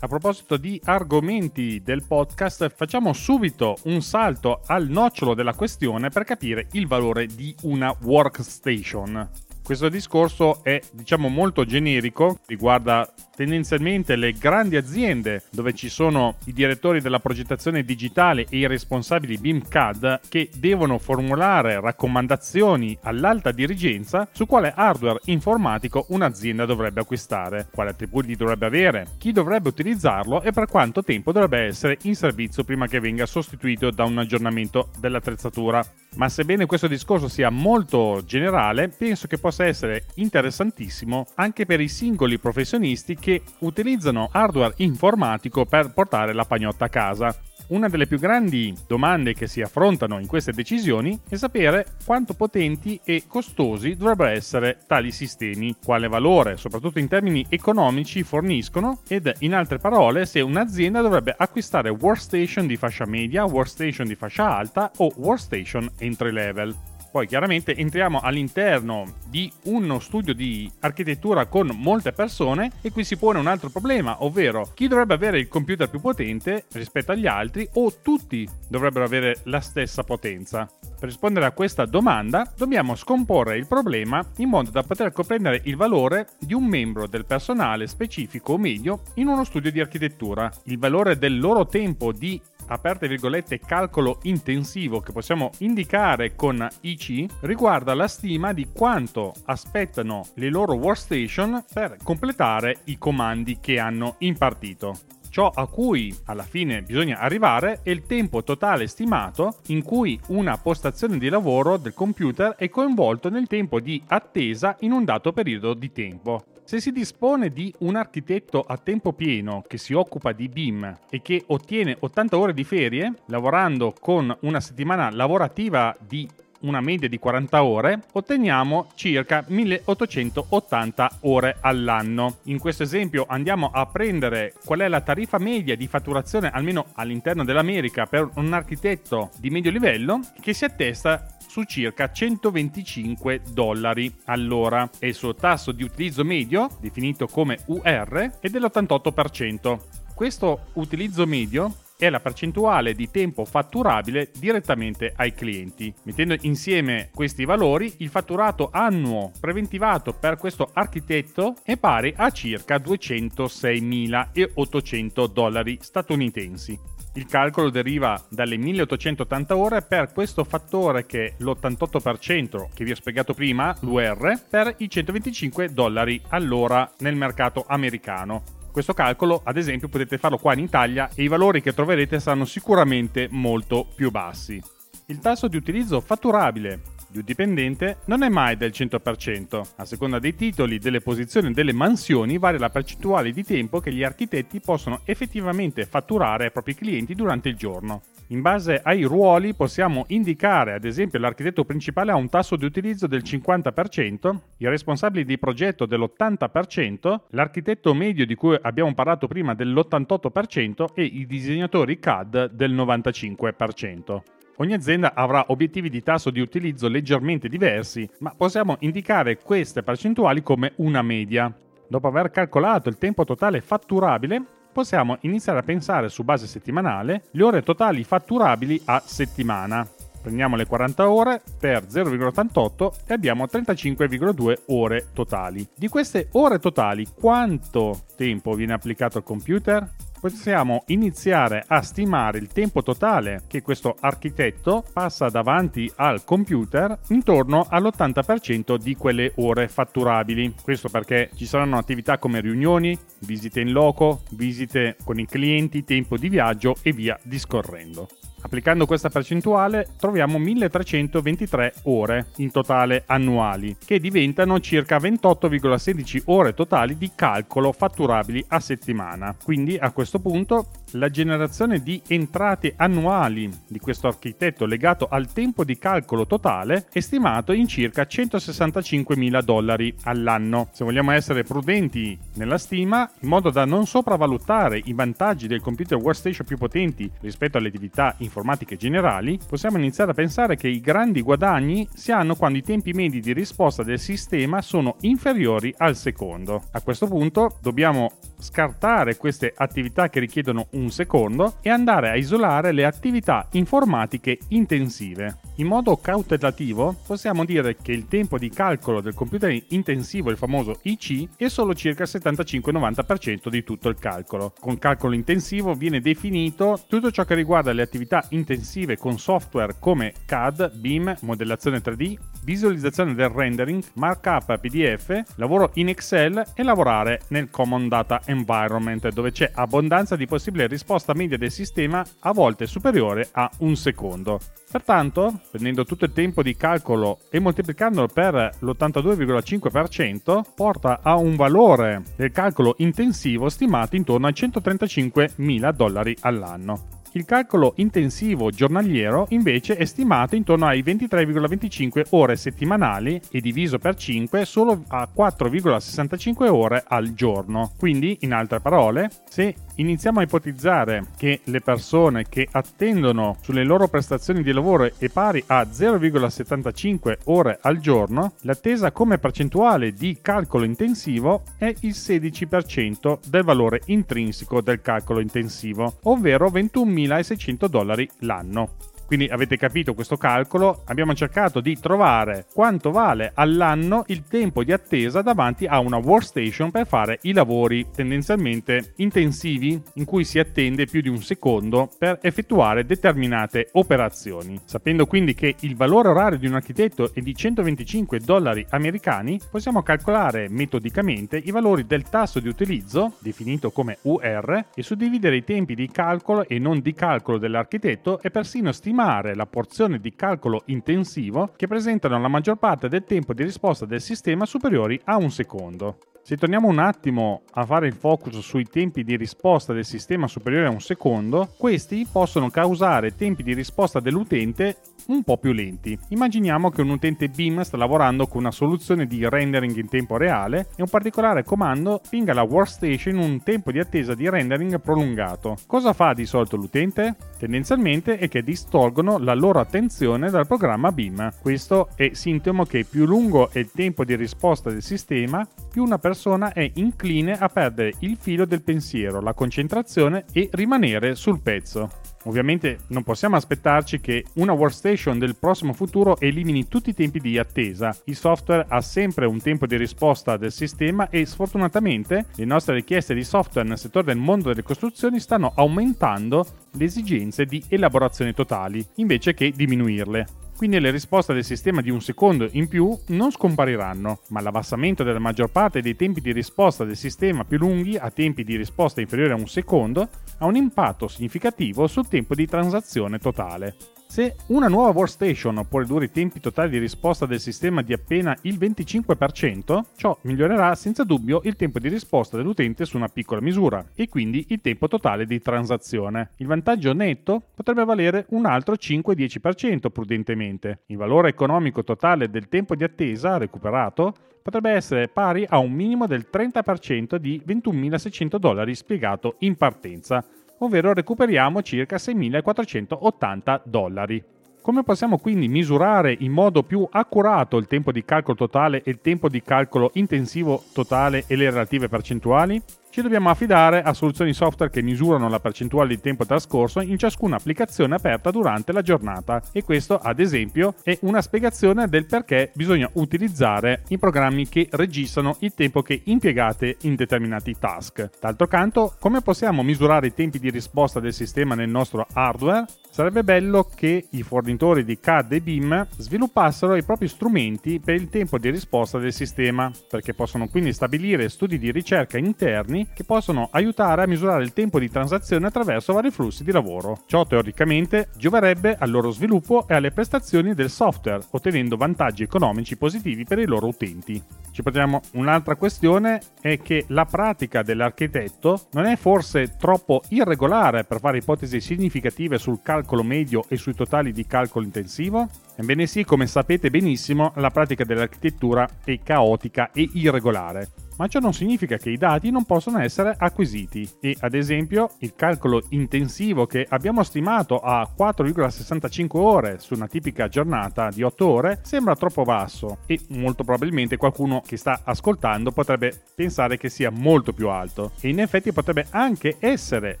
A 0.02 0.08
proposito 0.08 0.56
di 0.56 0.80
argomenti 0.84 1.82
del 1.84 2.04
podcast, 2.06 2.72
facciamo 2.74 3.12
subito 3.12 3.76
un 3.84 4.00
salto 4.00 4.62
al 4.66 4.88
nocciolo 4.88 5.34
della 5.34 5.52
questione 5.52 6.08
per 6.08 6.24
capire 6.24 6.68
il 6.72 6.86
valore 6.86 7.26
di 7.26 7.54
una 7.64 7.94
workstation. 8.00 9.49
Questo 9.70 9.88
discorso 9.88 10.64
è 10.64 10.80
diciamo 10.90 11.28
molto 11.28 11.64
generico, 11.64 12.40
riguarda 12.46 13.08
tendenzialmente 13.36 14.16
le 14.16 14.32
grandi 14.32 14.76
aziende 14.76 15.44
dove 15.50 15.72
ci 15.74 15.88
sono 15.88 16.34
i 16.46 16.52
direttori 16.52 17.00
della 17.00 17.20
progettazione 17.20 17.84
digitale 17.84 18.46
e 18.50 18.58
i 18.58 18.66
responsabili 18.66 19.38
BIM-CAD 19.38 20.22
che 20.28 20.50
devono 20.56 20.98
formulare 20.98 21.80
raccomandazioni 21.80 22.98
all'alta 23.02 23.52
dirigenza 23.52 24.28
su 24.32 24.44
quale 24.44 24.74
hardware 24.74 25.20
informatico 25.26 26.04
un'azienda 26.08 26.66
dovrebbe 26.66 27.00
acquistare, 27.00 27.68
quali 27.72 27.90
attributi 27.90 28.34
dovrebbe 28.34 28.66
avere, 28.66 29.06
chi 29.18 29.30
dovrebbe 29.30 29.68
utilizzarlo 29.68 30.42
e 30.42 30.50
per 30.50 30.66
quanto 30.66 31.04
tempo 31.04 31.30
dovrebbe 31.30 31.64
essere 31.64 31.96
in 32.02 32.16
servizio 32.16 32.64
prima 32.64 32.88
che 32.88 32.98
venga 32.98 33.24
sostituito 33.24 33.90
da 33.90 34.04
un 34.04 34.18
aggiornamento 34.18 34.90
dell'attrezzatura. 34.98 35.82
Ma 36.16 36.28
sebbene 36.28 36.66
questo 36.66 36.88
discorso 36.88 37.28
sia 37.28 37.50
molto 37.50 38.20
generale, 38.26 38.88
penso 38.88 39.28
che 39.28 39.38
possa 39.38 39.59
essere 39.64 40.06
interessantissimo 40.14 41.26
anche 41.34 41.66
per 41.66 41.80
i 41.80 41.88
singoli 41.88 42.38
professionisti 42.38 43.16
che 43.16 43.42
utilizzano 43.58 44.28
hardware 44.32 44.74
informatico 44.76 45.64
per 45.64 45.92
portare 45.92 46.32
la 46.32 46.44
pagnotta 46.44 46.86
a 46.86 46.88
casa. 46.88 47.34
Una 47.68 47.88
delle 47.88 48.08
più 48.08 48.18
grandi 48.18 48.74
domande 48.88 49.32
che 49.32 49.46
si 49.46 49.60
affrontano 49.60 50.18
in 50.18 50.26
queste 50.26 50.50
decisioni 50.50 51.16
è 51.28 51.36
sapere 51.36 51.86
quanto 52.04 52.34
potenti 52.34 53.00
e 53.04 53.24
costosi 53.28 53.94
dovrebbero 53.94 54.30
essere 54.30 54.78
tali 54.88 55.12
sistemi, 55.12 55.76
quale 55.80 56.08
valore, 56.08 56.56
soprattutto 56.56 56.98
in 56.98 57.06
termini 57.06 57.46
economici, 57.48 58.24
forniscono 58.24 59.02
ed 59.06 59.32
in 59.40 59.54
altre 59.54 59.78
parole 59.78 60.26
se 60.26 60.40
un'azienda 60.40 61.00
dovrebbe 61.00 61.32
acquistare 61.36 61.90
workstation 61.90 62.66
di 62.66 62.76
fascia 62.76 63.06
media, 63.06 63.44
workstation 63.44 64.08
di 64.08 64.16
fascia 64.16 64.56
alta 64.56 64.90
o 64.96 65.12
workstation 65.16 65.88
entry 65.98 66.32
level. 66.32 66.89
Poi 67.10 67.26
chiaramente 67.26 67.74
entriamo 67.74 68.20
all'interno 68.20 69.14
di 69.28 69.50
uno 69.64 69.98
studio 69.98 70.32
di 70.32 70.70
architettura 70.80 71.46
con 71.46 71.70
molte 71.74 72.12
persone 72.12 72.70
e 72.80 72.92
qui 72.92 73.02
si 73.02 73.16
pone 73.16 73.40
un 73.40 73.48
altro 73.48 73.68
problema, 73.68 74.22
ovvero 74.22 74.70
chi 74.74 74.86
dovrebbe 74.86 75.14
avere 75.14 75.40
il 75.40 75.48
computer 75.48 75.90
più 75.90 76.00
potente 76.00 76.66
rispetto 76.72 77.10
agli 77.10 77.26
altri 77.26 77.68
o 77.74 77.92
tutti 78.00 78.48
dovrebbero 78.68 79.04
avere 79.04 79.40
la 79.44 79.60
stessa 79.60 80.04
potenza. 80.04 80.70
Per 81.00 81.08
rispondere 81.08 81.46
a 81.46 81.52
questa 81.52 81.86
domanda 81.86 82.52
dobbiamo 82.56 82.94
scomporre 82.94 83.56
il 83.56 83.66
problema 83.66 84.22
in 84.36 84.48
modo 84.48 84.70
da 84.70 84.82
poter 84.82 85.12
comprendere 85.12 85.62
il 85.64 85.74
valore 85.74 86.28
di 86.38 86.54
un 86.54 86.64
membro 86.64 87.06
del 87.08 87.24
personale 87.24 87.86
specifico 87.86 88.52
o 88.52 88.58
medio 88.58 89.00
in 89.14 89.28
uno 89.28 89.44
studio 89.44 89.72
di 89.72 89.80
architettura, 89.80 90.52
il 90.64 90.78
valore 90.78 91.18
del 91.18 91.40
loro 91.40 91.66
tempo 91.66 92.12
di 92.12 92.40
aperte 92.70 93.08
virgolette, 93.08 93.58
calcolo 93.60 94.18
intensivo 94.22 95.00
che 95.00 95.12
possiamo 95.12 95.50
indicare 95.58 96.34
con 96.34 96.66
IC 96.80 97.26
riguarda 97.40 97.94
la 97.94 98.08
stima 98.08 98.52
di 98.52 98.68
quanto 98.72 99.34
aspettano 99.44 100.26
le 100.34 100.48
loro 100.50 100.74
workstation 100.74 101.64
per 101.72 101.96
completare 102.02 102.78
i 102.84 102.98
comandi 102.98 103.58
che 103.60 103.78
hanno 103.78 104.14
impartito. 104.18 104.96
Ciò 105.30 105.48
a 105.48 105.68
cui 105.68 106.14
alla 106.24 106.42
fine 106.42 106.82
bisogna 106.82 107.18
arrivare 107.18 107.80
è 107.84 107.90
il 107.90 108.02
tempo 108.02 108.42
totale 108.42 108.88
stimato 108.88 109.58
in 109.68 109.82
cui 109.82 110.18
una 110.28 110.58
postazione 110.58 111.18
di 111.18 111.28
lavoro 111.28 111.76
del 111.76 111.94
computer 111.94 112.56
è 112.56 112.68
coinvolto 112.68 113.28
nel 113.30 113.46
tempo 113.46 113.78
di 113.78 114.02
attesa 114.08 114.76
in 114.80 114.90
un 114.90 115.04
dato 115.04 115.32
periodo 115.32 115.74
di 115.74 115.92
tempo. 115.92 116.42
Se 116.70 116.78
si 116.78 116.92
dispone 116.92 117.48
di 117.48 117.74
un 117.78 117.96
architetto 117.96 118.62
a 118.62 118.76
tempo 118.76 119.12
pieno 119.12 119.64
che 119.66 119.76
si 119.76 119.92
occupa 119.92 120.30
di 120.30 120.48
BIM 120.48 120.98
e 121.10 121.20
che 121.20 121.42
ottiene 121.48 121.96
80 121.98 122.38
ore 122.38 122.54
di 122.54 122.62
ferie, 122.62 123.12
lavorando 123.26 123.92
con 123.98 124.32
una 124.42 124.60
settimana 124.60 125.10
lavorativa 125.10 125.96
di 125.98 126.28
una 126.60 126.80
media 126.80 127.08
di 127.08 127.18
40 127.18 127.64
ore, 127.64 128.02
otteniamo 128.12 128.86
circa 128.94 129.42
1880 129.48 131.18
ore 131.22 131.56
all'anno. 131.60 132.36
In 132.44 132.60
questo 132.60 132.84
esempio 132.84 133.26
andiamo 133.28 133.72
a 133.72 133.86
prendere 133.86 134.54
qual 134.64 134.78
è 134.78 134.86
la 134.86 135.00
tariffa 135.00 135.38
media 135.38 135.74
di 135.74 135.88
fatturazione 135.88 136.50
almeno 136.52 136.86
all'interno 136.92 137.42
dell'America 137.42 138.06
per 138.06 138.30
un 138.36 138.52
architetto 138.52 139.30
di 139.40 139.50
medio 139.50 139.72
livello 139.72 140.20
che 140.40 140.52
si 140.52 140.64
attesta 140.64 141.34
su 141.50 141.64
circa 141.64 142.12
125 142.12 143.42
dollari 143.52 144.14
all'ora 144.26 144.88
e 145.00 145.08
il 145.08 145.14
suo 145.14 145.34
tasso 145.34 145.72
di 145.72 145.82
utilizzo 145.82 146.22
medio, 146.22 146.68
definito 146.80 147.26
come 147.26 147.58
UR, 147.66 148.38
è 148.38 148.48
dell'88%. 148.48 149.78
Questo 150.14 150.66
utilizzo 150.74 151.26
medio 151.26 151.74
è 151.98 152.08
la 152.08 152.20
percentuale 152.20 152.94
di 152.94 153.10
tempo 153.10 153.44
fatturabile 153.44 154.30
direttamente 154.38 155.12
ai 155.16 155.34
clienti. 155.34 155.92
Mettendo 156.04 156.36
insieme 156.42 157.10
questi 157.12 157.44
valori, 157.44 157.94
il 157.98 158.10
fatturato 158.10 158.70
annuo 158.72 159.32
preventivato 159.40 160.12
per 160.12 160.36
questo 160.36 160.70
architetto 160.72 161.56
è 161.64 161.76
pari 161.76 162.14
a 162.16 162.30
circa 162.30 162.76
206.800 162.76 165.26
dollari 165.26 165.78
statunitensi. 165.80 166.89
Il 167.14 167.26
calcolo 167.26 167.70
deriva 167.70 168.22
dalle 168.28 168.56
1880 168.56 169.56
ore 169.56 169.82
per 169.82 170.12
questo 170.12 170.44
fattore 170.44 171.06
che 171.06 171.24
è 171.24 171.34
l'88% 171.38 172.68
che 172.72 172.84
vi 172.84 172.92
ho 172.92 172.94
spiegato 172.94 173.34
prima, 173.34 173.74
l'UR, 173.80 174.40
per 174.48 174.74
i 174.78 174.88
125 174.88 175.72
dollari 175.72 176.22
all'ora 176.28 176.88
nel 176.98 177.16
mercato 177.16 177.64
americano. 177.66 178.42
Questo 178.70 178.94
calcolo, 178.94 179.40
ad 179.42 179.56
esempio, 179.56 179.88
potete 179.88 180.18
farlo 180.18 180.38
qua 180.38 180.52
in 180.52 180.60
Italia 180.60 181.10
e 181.12 181.24
i 181.24 181.28
valori 181.28 181.60
che 181.60 181.74
troverete 181.74 182.20
saranno 182.20 182.44
sicuramente 182.44 183.26
molto 183.28 183.88
più 183.92 184.12
bassi. 184.12 184.62
Il 185.06 185.18
tasso 185.18 185.48
di 185.48 185.56
utilizzo 185.56 186.00
fatturabile 186.00 186.80
di 187.10 187.18
un 187.18 187.24
dipendente 187.24 187.98
non 188.06 188.22
è 188.22 188.28
mai 188.28 188.56
del 188.56 188.70
100%. 188.70 189.72
A 189.76 189.84
seconda 189.84 190.18
dei 190.18 190.34
titoli, 190.34 190.78
delle 190.78 191.00
posizioni 191.00 191.48
e 191.48 191.52
delle 191.52 191.72
mansioni 191.72 192.38
varia 192.38 192.60
la 192.60 192.70
percentuale 192.70 193.32
di 193.32 193.44
tempo 193.44 193.80
che 193.80 193.92
gli 193.92 194.04
architetti 194.04 194.60
possono 194.60 195.00
effettivamente 195.04 195.86
fatturare 195.86 196.44
ai 196.44 196.50
propri 196.52 196.74
clienti 196.74 197.14
durante 197.14 197.48
il 197.48 197.56
giorno. 197.56 198.02
In 198.28 198.42
base 198.42 198.80
ai 198.84 199.02
ruoli 199.02 199.54
possiamo 199.54 200.04
indicare, 200.08 200.74
ad 200.74 200.84
esempio, 200.84 201.18
l'architetto 201.18 201.64
principale 201.64 202.12
ha 202.12 202.16
un 202.16 202.28
tasso 202.28 202.54
di 202.54 202.64
utilizzo 202.64 203.08
del 203.08 203.22
50%, 203.24 204.36
i 204.58 204.68
responsabili 204.68 205.24
di 205.24 205.36
progetto 205.36 205.84
dell'80%, 205.84 207.22
l'architetto 207.30 207.92
medio 207.92 208.24
di 208.24 208.36
cui 208.36 208.56
abbiamo 208.62 208.94
parlato 208.94 209.26
prima 209.26 209.54
dell'88% 209.54 210.92
e 210.94 211.02
i 211.02 211.26
disegnatori 211.26 211.98
CAD 211.98 212.50
del 212.52 212.72
95%. 212.72 214.22
Ogni 214.60 214.74
azienda 214.74 215.14
avrà 215.14 215.46
obiettivi 215.48 215.88
di 215.88 216.02
tasso 216.02 216.28
di 216.28 216.38
utilizzo 216.38 216.86
leggermente 216.86 217.48
diversi, 217.48 218.06
ma 218.18 218.34
possiamo 218.36 218.76
indicare 218.80 219.38
queste 219.38 219.82
percentuali 219.82 220.42
come 220.42 220.72
una 220.76 221.00
media. 221.00 221.50
Dopo 221.88 222.06
aver 222.06 222.30
calcolato 222.30 222.90
il 222.90 222.98
tempo 222.98 223.24
totale 223.24 223.62
fatturabile, 223.62 224.42
possiamo 224.70 225.16
iniziare 225.22 225.60
a 225.60 225.62
pensare 225.62 226.10
su 226.10 226.24
base 226.24 226.46
settimanale 226.46 227.22
le 227.30 227.42
ore 227.42 227.62
totali 227.62 228.04
fatturabili 228.04 228.82
a 228.84 229.02
settimana. 229.02 229.88
Prendiamo 230.20 230.56
le 230.56 230.66
40 230.66 231.10
ore 231.10 231.40
per 231.58 231.84
0,88 231.84 232.90
e 233.06 233.14
abbiamo 233.14 233.46
35,2 233.46 234.64
ore 234.66 235.06
totali. 235.14 235.66
Di 235.74 235.88
queste 235.88 236.28
ore 236.32 236.58
totali, 236.58 237.06
quanto 237.18 238.00
tempo 238.14 238.52
viene 238.52 238.74
applicato 238.74 239.16
al 239.16 239.24
computer? 239.24 239.88
Possiamo 240.20 240.82
iniziare 240.86 241.64
a 241.66 241.80
stimare 241.82 242.38
il 242.38 242.48
tempo 242.48 242.82
totale 242.82 243.44
che 243.46 243.62
questo 243.62 243.96
architetto 244.00 244.84
passa 244.92 245.28
davanti 245.28 245.90
al 245.96 246.24
computer 246.24 246.98
intorno 247.08 247.66
all'80% 247.68 248.76
di 248.76 248.94
quelle 248.94 249.32
ore 249.36 249.68
fatturabili. 249.68 250.54
Questo 250.62 250.88
perché 250.88 251.30
ci 251.34 251.46
saranno 251.46 251.78
attività 251.78 252.18
come 252.18 252.40
riunioni, 252.40 252.96
visite 253.20 253.60
in 253.60 253.72
loco, 253.72 254.22
visite 254.32 254.96
con 255.04 255.18
i 255.18 255.26
clienti, 255.26 255.84
tempo 255.84 256.16
di 256.16 256.28
viaggio 256.28 256.74
e 256.82 256.92
via 256.92 257.18
discorrendo. 257.22 258.06
Applicando 258.42 258.86
questa 258.86 259.10
percentuale 259.10 259.86
troviamo 259.98 260.38
1323 260.38 261.74
ore 261.84 262.28
in 262.36 262.50
totale 262.50 263.04
annuali, 263.06 263.76
che 263.84 264.00
diventano 264.00 264.60
circa 264.60 264.96
28,16 264.96 266.22
ore 266.26 266.54
totali 266.54 266.96
di 266.96 267.10
calcolo 267.14 267.72
fatturabili 267.72 268.44
a 268.48 268.60
settimana. 268.60 269.36
Quindi 269.42 269.76
a 269.76 269.92
questo 269.92 270.18
punto 270.18 270.66
la 270.92 271.10
generazione 271.10 271.80
di 271.80 272.00
entrate 272.06 272.74
annuali 272.76 273.50
di 273.66 273.78
questo 273.78 274.06
architetto 274.06 274.66
legato 274.66 275.06
al 275.08 275.32
tempo 275.32 275.64
di 275.64 275.78
calcolo 275.78 276.26
totale 276.26 276.86
è 276.92 277.00
stimato 277.00 277.52
in 277.52 277.66
circa 277.66 278.06
165 278.06 279.16
mila 279.16 279.40
dollari 279.40 279.94
all'anno. 280.04 280.68
Se 280.72 280.84
vogliamo 280.84 281.12
essere 281.12 281.42
prudenti 281.42 282.18
nella 282.34 282.58
stima, 282.58 283.10
in 283.20 283.28
modo 283.28 283.50
da 283.50 283.64
non 283.64 283.86
sopravvalutare 283.86 284.80
i 284.84 284.92
vantaggi 284.92 285.46
del 285.46 285.60
computer 285.60 285.98
workstation 285.98 286.46
più 286.46 286.56
potenti 286.56 287.10
rispetto 287.20 287.58
alle 287.58 287.68
attività 287.68 288.14
informatiche 288.18 288.76
generali, 288.76 289.38
possiamo 289.48 289.78
iniziare 289.78 290.12
a 290.12 290.14
pensare 290.14 290.56
che 290.56 290.68
i 290.68 290.80
grandi 290.80 291.22
guadagni 291.22 291.88
si 291.94 292.12
hanno 292.12 292.34
quando 292.34 292.58
i 292.58 292.62
tempi 292.62 292.92
medi 292.92 293.20
di 293.20 293.32
risposta 293.32 293.82
del 293.82 293.98
sistema 293.98 294.62
sono 294.62 294.96
inferiori 295.00 295.74
al 295.78 295.96
secondo. 295.96 296.62
A 296.72 296.80
questo 296.80 297.06
punto 297.06 297.58
dobbiamo 297.60 298.12
scartare 298.40 299.16
queste 299.16 299.52
attività 299.54 300.08
che 300.08 300.20
richiedono 300.20 300.68
un 300.72 300.90
secondo 300.90 301.56
e 301.60 301.70
andare 301.70 302.10
a 302.10 302.16
isolare 302.16 302.72
le 302.72 302.84
attività 302.84 303.46
informatiche 303.52 304.38
intensive. 304.48 305.38
In 305.56 305.66
modo 305.66 305.96
cautelativo 305.96 306.96
possiamo 307.06 307.44
dire 307.44 307.76
che 307.76 307.92
il 307.92 308.06
tempo 308.06 308.38
di 308.38 308.48
calcolo 308.48 309.00
del 309.00 309.14
computer 309.14 309.54
intensivo, 309.68 310.30
il 310.30 310.36
famoso 310.38 310.78
IC, 310.82 311.36
è 311.36 311.48
solo 311.48 311.74
circa 311.74 312.04
il 312.04 312.10
75-90% 312.10 313.48
di 313.48 313.62
tutto 313.62 313.88
il 313.88 313.98
calcolo. 313.98 314.54
Con 314.58 314.78
calcolo 314.78 315.14
intensivo 315.14 315.74
viene 315.74 316.00
definito 316.00 316.80
tutto 316.88 317.10
ciò 317.10 317.24
che 317.24 317.34
riguarda 317.34 317.72
le 317.72 317.82
attività 317.82 318.24
intensive 318.30 318.96
con 318.96 319.18
software 319.18 319.76
come 319.78 320.14
CAD, 320.24 320.76
BIM, 320.76 321.14
modellazione 321.20 321.78
3D, 321.78 322.16
visualizzazione 322.42 323.14
del 323.14 323.28
rendering, 323.28 323.82
markup 323.94 324.58
PDF, 324.58 325.22
lavoro 325.36 325.70
in 325.74 325.88
Excel 325.88 326.42
e 326.54 326.62
lavorare 326.62 327.20
nel 327.28 327.50
Common 327.50 327.88
Data 327.88 328.22
Environment 328.26 329.08
dove 329.10 329.32
c'è 329.32 329.50
abbondanza 329.54 330.16
di 330.16 330.26
possibile 330.26 330.66
risposta 330.66 331.14
media 331.14 331.36
del 331.36 331.50
sistema 331.50 332.04
a 332.20 332.32
volte 332.32 332.66
superiore 332.66 333.28
a 333.32 333.50
un 333.58 333.76
secondo. 333.76 334.40
Pertanto, 334.70 335.40
prendendo 335.50 335.84
tutto 335.84 336.04
il 336.04 336.12
tempo 336.12 336.42
di 336.42 336.56
calcolo 336.56 337.18
e 337.30 337.40
moltiplicandolo 337.40 338.06
per 338.06 338.56
l'82,5%, 338.60 340.42
porta 340.54 341.00
a 341.02 341.16
un 341.16 341.34
valore 341.34 342.02
del 342.16 342.30
calcolo 342.30 342.74
intensivo 342.78 343.48
stimato 343.48 343.96
intorno 343.96 344.26
ai 344.26 344.34
135 344.34 345.32
mila 345.36 345.72
dollari 345.72 346.16
all'anno. 346.20 346.99
Il 347.12 347.24
calcolo 347.24 347.72
intensivo 347.76 348.50
giornaliero 348.50 349.26
invece 349.30 349.76
è 349.76 349.84
stimato 349.84 350.36
intorno 350.36 350.66
ai 350.66 350.80
23,25 350.84 352.06
ore 352.10 352.36
settimanali 352.36 353.20
e 353.32 353.40
diviso 353.40 353.78
per 353.78 353.96
5 353.96 354.44
solo 354.44 354.84
a 354.86 355.08
4,65 355.12 356.48
ore 356.48 356.84
al 356.86 357.12
giorno. 357.14 357.72
Quindi, 357.76 358.18
in 358.20 358.32
altre 358.32 358.60
parole, 358.60 359.10
se 359.28 359.52
iniziamo 359.74 360.20
a 360.20 360.22
ipotizzare 360.22 361.06
che 361.16 361.40
le 361.44 361.60
persone 361.60 362.26
che 362.28 362.46
attendono 362.48 363.36
sulle 363.40 363.64
loro 363.64 363.88
prestazioni 363.88 364.44
di 364.44 364.52
lavoro 364.52 364.88
è 364.96 365.08
pari 365.08 365.42
a 365.48 365.62
0,75 365.62 367.18
ore 367.24 367.58
al 367.60 367.78
giorno, 367.78 368.34
l'attesa 368.42 368.92
come 368.92 369.18
percentuale 369.18 369.92
di 369.92 370.18
calcolo 370.22 370.62
intensivo 370.62 371.42
è 371.58 371.74
il 371.80 371.94
16% 371.96 373.18
del 373.26 373.42
valore 373.42 373.80
intrinseco 373.86 374.60
del 374.60 374.80
calcolo 374.80 375.18
intensivo, 375.18 375.98
ovvero 376.04 376.50
21 376.50 376.98
2.600 377.06 377.66
dollari 377.66 378.08
l'anno. 378.20 378.89
Quindi 379.10 379.26
avete 379.26 379.56
capito 379.56 379.92
questo 379.92 380.16
calcolo? 380.16 380.82
Abbiamo 380.84 381.14
cercato 381.14 381.58
di 381.58 381.76
trovare 381.80 382.46
quanto 382.54 382.92
vale 382.92 383.32
all'anno 383.34 384.04
il 384.06 384.22
tempo 384.28 384.62
di 384.62 384.70
attesa 384.70 385.20
davanti 385.20 385.66
a 385.66 385.80
una 385.80 385.96
workstation 385.96 386.70
per 386.70 386.86
fare 386.86 387.18
i 387.22 387.32
lavori 387.32 387.86
tendenzialmente 387.92 388.92
intensivi 388.98 389.82
in 389.94 390.04
cui 390.04 390.22
si 390.22 390.38
attende 390.38 390.86
più 390.86 391.00
di 391.00 391.08
un 391.08 391.20
secondo 391.22 391.90
per 391.98 392.20
effettuare 392.22 392.86
determinate 392.86 393.70
operazioni. 393.72 394.60
Sapendo 394.64 395.06
quindi 395.06 395.34
che 395.34 395.56
il 395.58 395.74
valore 395.74 396.06
orario 396.06 396.38
di 396.38 396.46
un 396.46 396.54
architetto 396.54 397.12
è 397.12 397.20
di 397.20 397.34
125 397.34 398.20
dollari 398.20 398.64
americani, 398.70 399.40
possiamo 399.50 399.82
calcolare 399.82 400.48
metodicamente 400.48 401.36
i 401.36 401.50
valori 401.50 401.84
del 401.84 402.04
tasso 402.04 402.38
di 402.38 402.46
utilizzo, 402.46 403.14
definito 403.18 403.72
come 403.72 403.98
UR, 404.02 404.66
e 404.72 404.82
suddividere 404.84 405.34
i 405.34 405.42
tempi 405.42 405.74
di 405.74 405.88
calcolo 405.88 406.46
e 406.46 406.60
non 406.60 406.78
di 406.78 406.92
calcolo 406.92 407.38
dell'architetto 407.38 408.22
e 408.22 408.30
persino 408.30 408.70
stimare 408.70 408.98
stimare 409.00 409.34
la 409.34 409.46
porzione 409.46 409.98
di 409.98 410.14
calcolo 410.14 410.62
intensivo 410.66 411.52
che 411.56 411.66
presentano 411.66 412.20
la 412.20 412.28
maggior 412.28 412.56
parte 412.56 412.88
del 412.88 413.04
tempo 413.04 413.32
di 413.32 413.42
risposta 413.42 413.86
del 413.86 414.02
sistema 414.02 414.44
superiori 414.44 415.00
a 415.04 415.16
un 415.16 415.30
secondo. 415.30 416.09
Se 416.22 416.36
torniamo 416.36 416.68
un 416.68 416.78
attimo 416.78 417.42
a 417.52 417.64
fare 417.64 417.88
il 417.88 417.94
focus 417.94 418.38
sui 418.38 418.64
tempi 418.64 419.02
di 419.02 419.16
risposta 419.16 419.72
del 419.72 419.84
sistema 419.84 420.28
superiori 420.28 420.66
a 420.66 420.70
un 420.70 420.80
secondo, 420.80 421.52
questi 421.56 422.06
possono 422.10 422.50
causare 422.50 423.16
tempi 423.16 423.42
di 423.42 423.54
risposta 423.54 424.00
dell'utente 424.00 424.76
un 425.06 425.24
po' 425.24 425.38
più 425.38 425.52
lenti. 425.52 425.98
Immaginiamo 426.08 426.70
che 426.70 426.82
un 426.82 426.90
utente 426.90 427.28
BIM 427.28 427.62
sta 427.62 427.76
lavorando 427.76 428.26
con 428.26 428.42
una 428.42 428.52
soluzione 428.52 429.06
di 429.06 429.26
rendering 429.28 429.74
in 429.76 429.88
tempo 429.88 430.18
reale 430.18 430.68
e 430.76 430.82
un 430.82 430.88
particolare 430.88 431.42
comando 431.42 432.00
spinga 432.04 432.34
la 432.34 432.42
workstation 432.42 433.16
un 433.16 433.42
tempo 433.42 433.72
di 433.72 433.80
attesa 433.80 434.14
di 434.14 434.28
rendering 434.28 434.78
prolungato. 434.78 435.56
Cosa 435.66 435.94
fa 435.94 436.12
di 436.12 436.26
solito 436.26 436.56
l'utente? 436.56 437.16
Tendenzialmente 437.38 438.18
è 438.18 438.28
che 438.28 438.44
distolgono 438.44 439.18
la 439.18 439.34
loro 439.34 439.58
attenzione 439.58 440.30
dal 440.30 440.46
programma 440.46 440.92
BIM. 440.92 441.32
Questo 441.40 441.88
è 441.96 442.10
sintomo 442.12 442.64
che 442.64 442.84
più 442.84 443.04
lungo 443.04 443.50
è 443.50 443.58
il 443.58 443.70
tempo 443.72 444.04
di 444.04 444.14
risposta 444.14 444.70
del 444.70 444.82
sistema, 444.82 445.46
più 445.72 445.82
una 445.82 445.98
persona 445.98 446.09
è 446.52 446.70
incline 446.74 447.32
a 447.32 447.48
perdere 447.48 447.94
il 448.00 448.16
filo 448.20 448.44
del 448.44 448.62
pensiero, 448.62 449.20
la 449.20 449.34
concentrazione 449.34 450.24
e 450.32 450.48
rimanere 450.52 451.14
sul 451.14 451.40
pezzo. 451.40 451.88
Ovviamente 452.24 452.80
non 452.88 453.02
possiamo 453.02 453.36
aspettarci 453.36 454.00
che 454.00 454.24
una 454.34 454.52
workstation 454.52 455.18
del 455.18 455.36
prossimo 455.36 455.72
futuro 455.72 456.18
elimini 456.20 456.68
tutti 456.68 456.90
i 456.90 456.94
tempi 456.94 457.18
di 457.18 457.38
attesa. 457.38 457.96
Il 458.04 458.16
software 458.16 458.66
ha 458.68 458.80
sempre 458.80 459.26
un 459.26 459.40
tempo 459.40 459.66
di 459.66 459.76
risposta 459.76 460.36
del 460.36 460.52
sistema 460.52 461.08
e 461.08 461.24
sfortunatamente 461.24 462.26
le 462.34 462.44
nostre 462.44 462.74
richieste 462.74 463.14
di 463.14 463.24
software 463.24 463.66
nel 463.66 463.78
settore 463.78 464.06
del 464.06 464.18
mondo 464.18 464.48
delle 464.48 464.62
costruzioni 464.62 465.18
stanno 465.18 465.52
aumentando 465.54 466.44
le 466.72 466.84
esigenze 466.84 467.46
di 467.46 467.62
elaborazioni 467.68 468.34
totali 468.34 468.84
invece 468.96 469.32
che 469.32 469.50
diminuirle 469.50 470.48
quindi 470.60 470.78
le 470.78 470.90
risposte 470.90 471.32
del 471.32 471.42
sistema 471.42 471.80
di 471.80 471.88
un 471.88 472.02
secondo 472.02 472.46
in 472.52 472.68
più 472.68 472.94
non 473.06 473.30
scompariranno, 473.30 474.20
ma 474.28 474.42
l'abbassamento 474.42 475.02
della 475.02 475.18
maggior 475.18 475.48
parte 475.48 475.80
dei 475.80 475.96
tempi 475.96 476.20
di 476.20 476.32
risposta 476.32 476.84
del 476.84 476.98
sistema 476.98 477.46
più 477.46 477.56
lunghi 477.56 477.96
a 477.96 478.10
tempi 478.10 478.44
di 478.44 478.56
risposta 478.56 479.00
inferiori 479.00 479.32
a 479.32 479.36
un 479.36 479.48
secondo 479.48 480.06
ha 480.36 480.44
un 480.44 480.56
impatto 480.56 481.08
significativo 481.08 481.86
sul 481.86 482.08
tempo 482.08 482.34
di 482.34 482.44
transazione 482.44 483.18
totale. 483.18 483.74
Se 484.10 484.34
una 484.46 484.66
nuova 484.66 484.90
workstation 484.90 485.64
può 485.68 485.78
ridurre 485.78 486.06
i 486.06 486.10
tempi 486.10 486.40
totali 486.40 486.70
di 486.70 486.78
risposta 486.78 487.26
del 487.26 487.38
sistema 487.38 487.80
di 487.80 487.92
appena 487.92 488.36
il 488.42 488.58
25%, 488.58 489.82
ciò 489.94 490.18
migliorerà 490.22 490.74
senza 490.74 491.04
dubbio 491.04 491.40
il 491.44 491.54
tempo 491.54 491.78
di 491.78 491.88
risposta 491.88 492.36
dell'utente 492.36 492.86
su 492.86 492.96
una 492.96 493.06
piccola 493.06 493.40
misura 493.40 493.86
e 493.94 494.08
quindi 494.08 494.46
il 494.48 494.60
tempo 494.60 494.88
totale 494.88 495.26
di 495.26 495.40
transazione. 495.40 496.30
Il 496.38 496.48
vantaggio 496.48 496.92
netto 496.92 497.40
potrebbe 497.54 497.84
valere 497.84 498.26
un 498.30 498.46
altro 498.46 498.74
5-10% 498.74 499.90
prudentemente. 499.90 500.80
Il 500.86 500.96
valore 500.96 501.28
economico 501.28 501.84
totale 501.84 502.28
del 502.30 502.48
tempo 502.48 502.74
di 502.74 502.82
attesa 502.82 503.38
recuperato 503.38 504.12
potrebbe 504.42 504.72
essere 504.72 505.06
pari 505.06 505.46
a 505.48 505.58
un 505.58 505.70
minimo 505.70 506.08
del 506.08 506.26
30% 506.32 507.14
di 507.14 507.40
21.600 507.46 508.38
dollari 508.38 508.74
spiegato 508.74 509.36
in 509.40 509.54
partenza 509.54 510.24
ovvero 510.62 510.92
recuperiamo 510.92 511.62
circa 511.62 511.96
6.480 511.96 513.60
dollari. 513.64 514.24
Come 514.62 514.82
possiamo 514.82 515.18
quindi 515.18 515.48
misurare 515.48 516.14
in 516.20 516.32
modo 516.32 516.62
più 516.62 516.86
accurato 516.90 517.56
il 517.56 517.66
tempo 517.66 517.92
di 517.92 518.04
calcolo 518.04 518.36
totale 518.36 518.82
e 518.82 518.90
il 518.90 519.00
tempo 519.00 519.30
di 519.30 519.42
calcolo 519.42 519.90
intensivo 519.94 520.62
totale 520.74 521.24
e 521.26 521.34
le 521.34 521.48
relative 521.48 521.88
percentuali? 521.88 522.62
Ci 522.90 523.00
dobbiamo 523.00 523.30
affidare 523.30 523.82
a 523.82 523.94
soluzioni 523.94 524.34
software 524.34 524.70
che 524.70 524.82
misurano 524.82 525.28
la 525.28 525.40
percentuale 525.40 525.94
di 525.94 526.00
tempo 526.00 526.26
trascorso 526.26 526.80
in 526.80 526.98
ciascuna 526.98 527.36
applicazione 527.36 527.94
aperta 527.94 528.30
durante 528.30 528.72
la 528.72 528.82
giornata 528.82 529.40
e 529.52 529.62
questo 529.62 529.96
ad 529.96 530.20
esempio 530.20 530.74
è 530.82 530.98
una 531.02 531.22
spiegazione 531.22 531.88
del 531.88 532.04
perché 532.04 532.50
bisogna 532.52 532.90
utilizzare 532.94 533.84
i 533.88 533.98
programmi 533.98 534.46
che 534.48 534.68
registrano 534.72 535.36
il 535.40 535.54
tempo 535.54 535.82
che 535.82 536.02
impiegate 536.04 536.78
in 536.82 536.96
determinati 536.96 537.56
task. 537.58 538.10
D'altro 538.20 538.46
canto, 538.46 538.94
come 538.98 539.22
possiamo 539.22 539.62
misurare 539.62 540.08
i 540.08 540.14
tempi 540.14 540.38
di 540.38 540.50
risposta 540.50 541.00
del 541.00 541.14
sistema 541.14 541.54
nel 541.54 541.70
nostro 541.70 542.06
hardware? 542.12 542.66
Sarebbe 542.92 543.22
bello 543.22 543.68
che 543.72 544.08
i 544.10 544.22
fornitori 544.22 544.84
di 544.84 544.98
CAD 544.98 545.32
e 545.32 545.40
BIM 545.40 545.86
sviluppassero 545.96 546.74
i 546.74 546.82
propri 546.82 547.08
strumenti 547.08 547.78
per 547.78 547.94
il 547.94 548.10
tempo 548.10 548.36
di 548.36 548.50
risposta 548.50 548.98
del 548.98 549.12
sistema, 549.12 549.70
perché 549.88 550.12
possono 550.12 550.48
quindi 550.48 550.72
stabilire 550.72 551.28
studi 551.28 551.58
di 551.58 551.70
ricerca 551.70 552.18
interni 552.18 552.88
che 552.92 553.04
possono 553.04 553.48
aiutare 553.52 554.02
a 554.02 554.06
misurare 554.06 554.42
il 554.42 554.52
tempo 554.52 554.78
di 554.78 554.90
transazione 554.90 555.46
attraverso 555.46 555.92
vari 555.92 556.10
flussi 556.10 556.44
di 556.44 556.52
lavoro. 556.52 557.02
Ciò 557.06 557.24
teoricamente 557.26 558.08
gioverebbe 558.16 558.76
al 558.76 558.90
loro 558.90 559.10
sviluppo 559.10 559.66
e 559.68 559.74
alle 559.74 559.92
prestazioni 559.92 560.52
del 560.52 560.68
software, 560.68 561.24
ottenendo 561.30 561.76
vantaggi 561.76 562.24
economici 562.24 562.76
positivi 562.76 563.24
per 563.24 563.38
i 563.38 563.46
loro 563.46 563.68
utenti. 563.68 564.22
Ci 564.50 564.62
potremmo 564.62 565.00
un'altra 565.12 565.54
questione 565.54 566.20
è 566.40 566.60
che 566.60 566.84
la 566.88 567.06
pratica 567.06 567.62
dell'architetto 567.62 568.66
non 568.72 568.84
è 568.84 568.96
forse 568.96 569.56
troppo 569.56 570.02
irregolare 570.08 570.84
per 570.84 570.98
fare 570.98 571.18
ipotesi 571.18 571.60
significative 571.60 572.36
sul 572.36 572.58
calcolo 572.60 572.88
medio 573.02 573.44
e 573.48 573.56
sui 573.56 573.74
totali 573.74 574.12
di 574.12 574.26
calcolo 574.26 574.64
intensivo? 574.64 575.28
Ebbene 575.60 575.86
sì, 575.86 576.04
come 576.04 576.26
sapete 576.26 576.70
benissimo, 576.70 577.32
la 577.36 577.50
pratica 577.50 577.84
dell'architettura 577.84 578.66
è 578.82 578.98
caotica 579.02 579.70
e 579.72 579.90
irregolare 579.92 580.68
ma 581.00 581.08
ciò 581.08 581.18
non 581.18 581.32
significa 581.32 581.78
che 581.78 581.88
i 581.88 581.96
dati 581.96 582.30
non 582.30 582.44
possono 582.44 582.78
essere 582.78 583.14
acquisiti. 583.16 583.88
E 584.00 584.14
ad 584.20 584.34
esempio 584.34 584.90
il 584.98 585.14
calcolo 585.16 585.62
intensivo 585.70 586.44
che 586.44 586.66
abbiamo 586.68 587.02
stimato 587.02 587.58
a 587.58 587.90
4,65 587.98 589.06
ore 589.12 589.58
su 589.60 589.72
una 589.72 589.86
tipica 589.86 590.28
giornata 590.28 590.90
di 590.90 591.02
8 591.02 591.26
ore 591.26 591.60
sembra 591.62 591.96
troppo 591.96 592.24
basso 592.24 592.80
e 592.84 593.00
molto 593.08 593.44
probabilmente 593.44 593.96
qualcuno 593.96 594.42
che 594.44 594.58
sta 594.58 594.82
ascoltando 594.84 595.52
potrebbe 595.52 596.02
pensare 596.14 596.58
che 596.58 596.68
sia 596.68 596.90
molto 596.90 597.32
più 597.32 597.48
alto. 597.48 597.92
E 598.00 598.10
in 598.10 598.20
effetti 598.20 598.52
potrebbe 598.52 598.84
anche 598.90 599.36
essere 599.38 600.00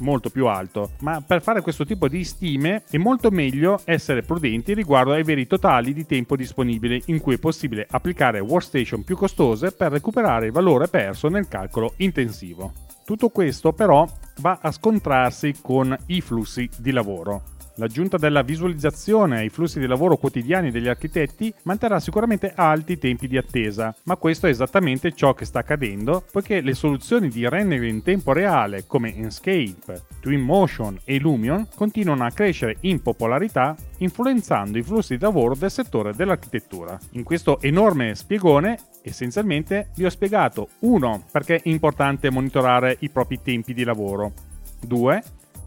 molto 0.00 0.28
più 0.28 0.46
alto, 0.46 0.90
ma 1.00 1.22
per 1.26 1.40
fare 1.40 1.62
questo 1.62 1.86
tipo 1.86 2.06
di 2.06 2.22
stime 2.22 2.82
è 2.90 2.98
molto 2.98 3.30
meglio 3.30 3.80
essere 3.86 4.20
prudenti 4.20 4.74
riguardo 4.74 5.12
ai 5.12 5.22
veri 5.22 5.41
totali 5.46 5.92
di 5.92 6.06
tempo 6.06 6.36
disponibile 6.36 7.00
in 7.06 7.20
cui 7.20 7.34
è 7.34 7.38
possibile 7.38 7.86
applicare 7.90 8.40
workstation 8.40 9.04
più 9.04 9.16
costose 9.16 9.72
per 9.72 9.92
recuperare 9.92 10.46
il 10.46 10.52
valore 10.52 10.88
perso 10.88 11.28
nel 11.28 11.48
calcolo 11.48 11.94
intensivo. 11.98 12.72
Tutto 13.04 13.30
questo 13.30 13.72
però 13.72 14.06
va 14.38 14.58
a 14.60 14.70
scontrarsi 14.70 15.54
con 15.60 15.96
i 16.06 16.20
flussi 16.20 16.68
di 16.78 16.92
lavoro. 16.92 17.42
L'aggiunta 17.76 18.18
della 18.18 18.42
visualizzazione 18.42 19.38
ai 19.38 19.48
flussi 19.48 19.80
di 19.80 19.86
lavoro 19.86 20.18
quotidiani 20.18 20.70
degli 20.70 20.88
architetti 20.88 21.52
manterrà 21.62 22.00
sicuramente 22.00 22.52
alti 22.54 22.92
i 22.92 22.98
tempi 22.98 23.28
di 23.28 23.38
attesa, 23.38 23.94
ma 24.04 24.16
questo 24.16 24.46
è 24.46 24.50
esattamente 24.50 25.12
ciò 25.12 25.32
che 25.32 25.46
sta 25.46 25.60
accadendo 25.60 26.22
poiché 26.30 26.60
le 26.60 26.74
soluzioni 26.74 27.28
di 27.28 27.48
rendering 27.48 27.90
in 27.90 28.02
tempo 28.02 28.32
reale 28.32 28.84
come 28.86 29.16
Enscape, 29.16 30.02
Twinmotion 30.20 30.98
e 31.04 31.18
Lumion 31.18 31.66
continuano 31.74 32.24
a 32.24 32.30
crescere 32.30 32.76
in 32.80 33.00
popolarità 33.00 33.74
influenzando 33.98 34.76
i 34.76 34.82
flussi 34.82 35.16
di 35.16 35.22
lavoro 35.22 35.54
del 35.54 35.70
settore 35.70 36.12
dell'architettura. 36.14 36.98
In 37.12 37.22
questo 37.22 37.60
enorme 37.60 38.14
spiegone 38.14 38.76
essenzialmente 39.02 39.88
vi 39.96 40.04
ho 40.04 40.10
spiegato 40.10 40.68
1 40.80 41.24
perché 41.30 41.56
è 41.56 41.68
importante 41.68 42.30
monitorare 42.30 42.96
i 43.00 43.08
propri 43.08 43.40
tempi 43.42 43.72
di 43.72 43.84
lavoro, 43.84 44.32
2 44.80 45.22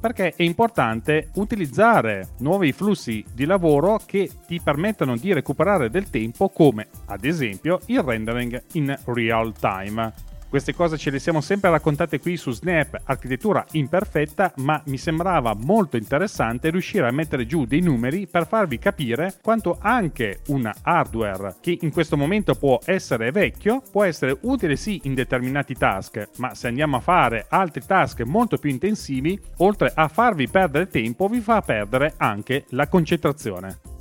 perché 0.06 0.36
è 0.36 0.44
importante 0.44 1.30
utilizzare 1.34 2.28
nuovi 2.38 2.72
flussi 2.74 3.26
di 3.34 3.46
lavoro 3.46 4.00
che 4.06 4.30
ti 4.46 4.62
permettano 4.62 5.18
di 5.18 5.34
recuperare 5.34 5.90
del 5.90 6.12
tempo 6.12 6.50
come 6.50 6.90
ad 7.08 7.26
esempio 7.26 7.80
il 7.88 8.04
rendering 8.04 8.62
in 8.74 8.96
real 9.06 9.52
time. 9.60 10.14
Queste 10.56 10.74
cose 10.74 10.98
ce 10.98 11.10
le 11.10 11.20
siamo 11.20 11.42
sempre 11.42 11.70
raccontate 11.70 12.18
qui 12.18 12.38
su 12.38 12.52
Snap 12.52 13.02
Architettura 13.04 13.66
Imperfetta, 13.72 14.54
ma 14.60 14.82
mi 14.86 14.98
sembrava 14.98 15.54
molto 15.54 15.98
interessante 15.98 16.70
riuscire 16.70 17.06
a 17.06 17.12
mettere 17.12 17.46
giù 17.46 17.66
dei 17.66 17.82
numeri 17.82 18.26
per 18.26 18.48
farvi 18.48 18.80
capire 18.80 19.34
quanto 19.42 19.78
anche 19.82 20.40
un 20.48 20.72
hardware 20.84 21.56
che 21.60 21.78
in 21.82 21.92
questo 21.92 22.16
momento 22.16 22.56
può 22.56 22.80
essere 22.86 23.32
vecchio 23.32 23.82
può 23.92 24.06
essere 24.06 24.38
utile 24.44 24.78
sì 24.78 25.02
in 25.04 25.14
determinati 25.14 25.74
task, 25.74 26.30
ma 26.38 26.56
se 26.56 26.70
andiamo 26.70 26.96
a 26.96 27.02
fare 27.02 27.48
altri 27.50 27.82
task 27.86 28.22
molto 28.22 28.56
più 28.56 28.70
intensivi, 28.70 29.38
oltre 29.58 29.92
a 29.94 30.08
farvi 30.08 30.48
perdere 30.48 30.88
tempo, 30.88 31.28
vi 31.28 31.42
fa 31.42 31.60
perdere 31.60 32.14
anche 32.16 32.64
la 32.70 32.88
concentrazione. 32.88 33.95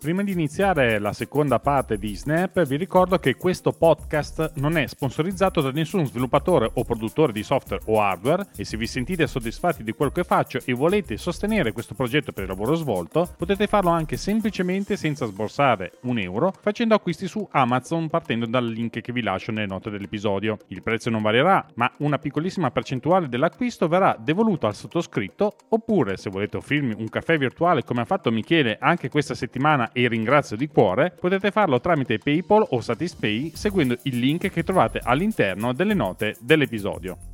Prima 0.00 0.22
di 0.22 0.30
iniziare 0.30 1.00
la 1.00 1.12
seconda 1.12 1.58
parte 1.58 1.98
di 1.98 2.14
Snap, 2.14 2.64
vi 2.66 2.76
ricordo 2.76 3.18
che 3.18 3.34
questo 3.34 3.72
podcast 3.72 4.52
non 4.54 4.76
è 4.76 4.86
sponsorizzato 4.86 5.60
da 5.60 5.72
nessun 5.72 6.06
sviluppatore 6.06 6.70
o 6.72 6.84
produttore 6.84 7.32
di 7.32 7.42
software 7.42 7.82
o 7.86 8.00
hardware 8.00 8.46
e 8.56 8.64
se 8.64 8.76
vi 8.76 8.86
sentite 8.86 9.26
soddisfatti 9.26 9.82
di 9.82 9.90
quello 9.90 10.12
che 10.12 10.22
faccio 10.22 10.60
e 10.64 10.72
volete 10.72 11.16
sostenere 11.16 11.72
questo 11.72 11.94
progetto 11.94 12.30
per 12.30 12.44
il 12.44 12.48
lavoro 12.48 12.76
svolto, 12.76 13.28
potete 13.36 13.66
farlo 13.66 13.90
anche 13.90 14.16
semplicemente 14.16 14.96
senza 14.96 15.26
sborsare 15.26 15.94
un 16.02 16.20
euro 16.20 16.54
facendo 16.60 16.94
acquisti 16.94 17.26
su 17.26 17.46
Amazon 17.50 18.08
partendo 18.08 18.46
dal 18.46 18.68
link 18.68 19.00
che 19.00 19.12
vi 19.12 19.20
lascio 19.20 19.50
nelle 19.50 19.66
note 19.66 19.90
dell'episodio. 19.90 20.58
Il 20.68 20.80
prezzo 20.80 21.10
non 21.10 21.22
varierà, 21.22 21.66
ma 21.74 21.90
una 21.98 22.20
piccolissima 22.20 22.70
percentuale 22.70 23.28
dell'acquisto 23.28 23.88
verrà 23.88 24.16
devoluto 24.16 24.68
al 24.68 24.76
sottoscritto 24.76 25.56
oppure 25.70 26.16
se 26.18 26.30
volete 26.30 26.56
offrirmi 26.56 26.94
un 26.96 27.08
caffè 27.08 27.36
virtuale 27.36 27.82
come 27.82 28.02
ha 28.02 28.04
fatto 28.04 28.30
Michele 28.30 28.78
anche 28.80 29.08
questa 29.08 29.34
settimana 29.34 29.86
e 29.92 30.08
ringrazio 30.08 30.56
di 30.56 30.68
cuore, 30.68 31.10
potete 31.10 31.50
farlo 31.50 31.80
tramite 31.80 32.18
PayPal 32.18 32.66
o 32.70 32.80
Satispay 32.80 33.52
seguendo 33.54 33.96
il 34.02 34.18
link 34.18 34.50
che 34.50 34.64
trovate 34.64 35.00
all'interno 35.02 35.72
delle 35.72 35.94
note 35.94 36.36
dell'episodio. 36.40 37.27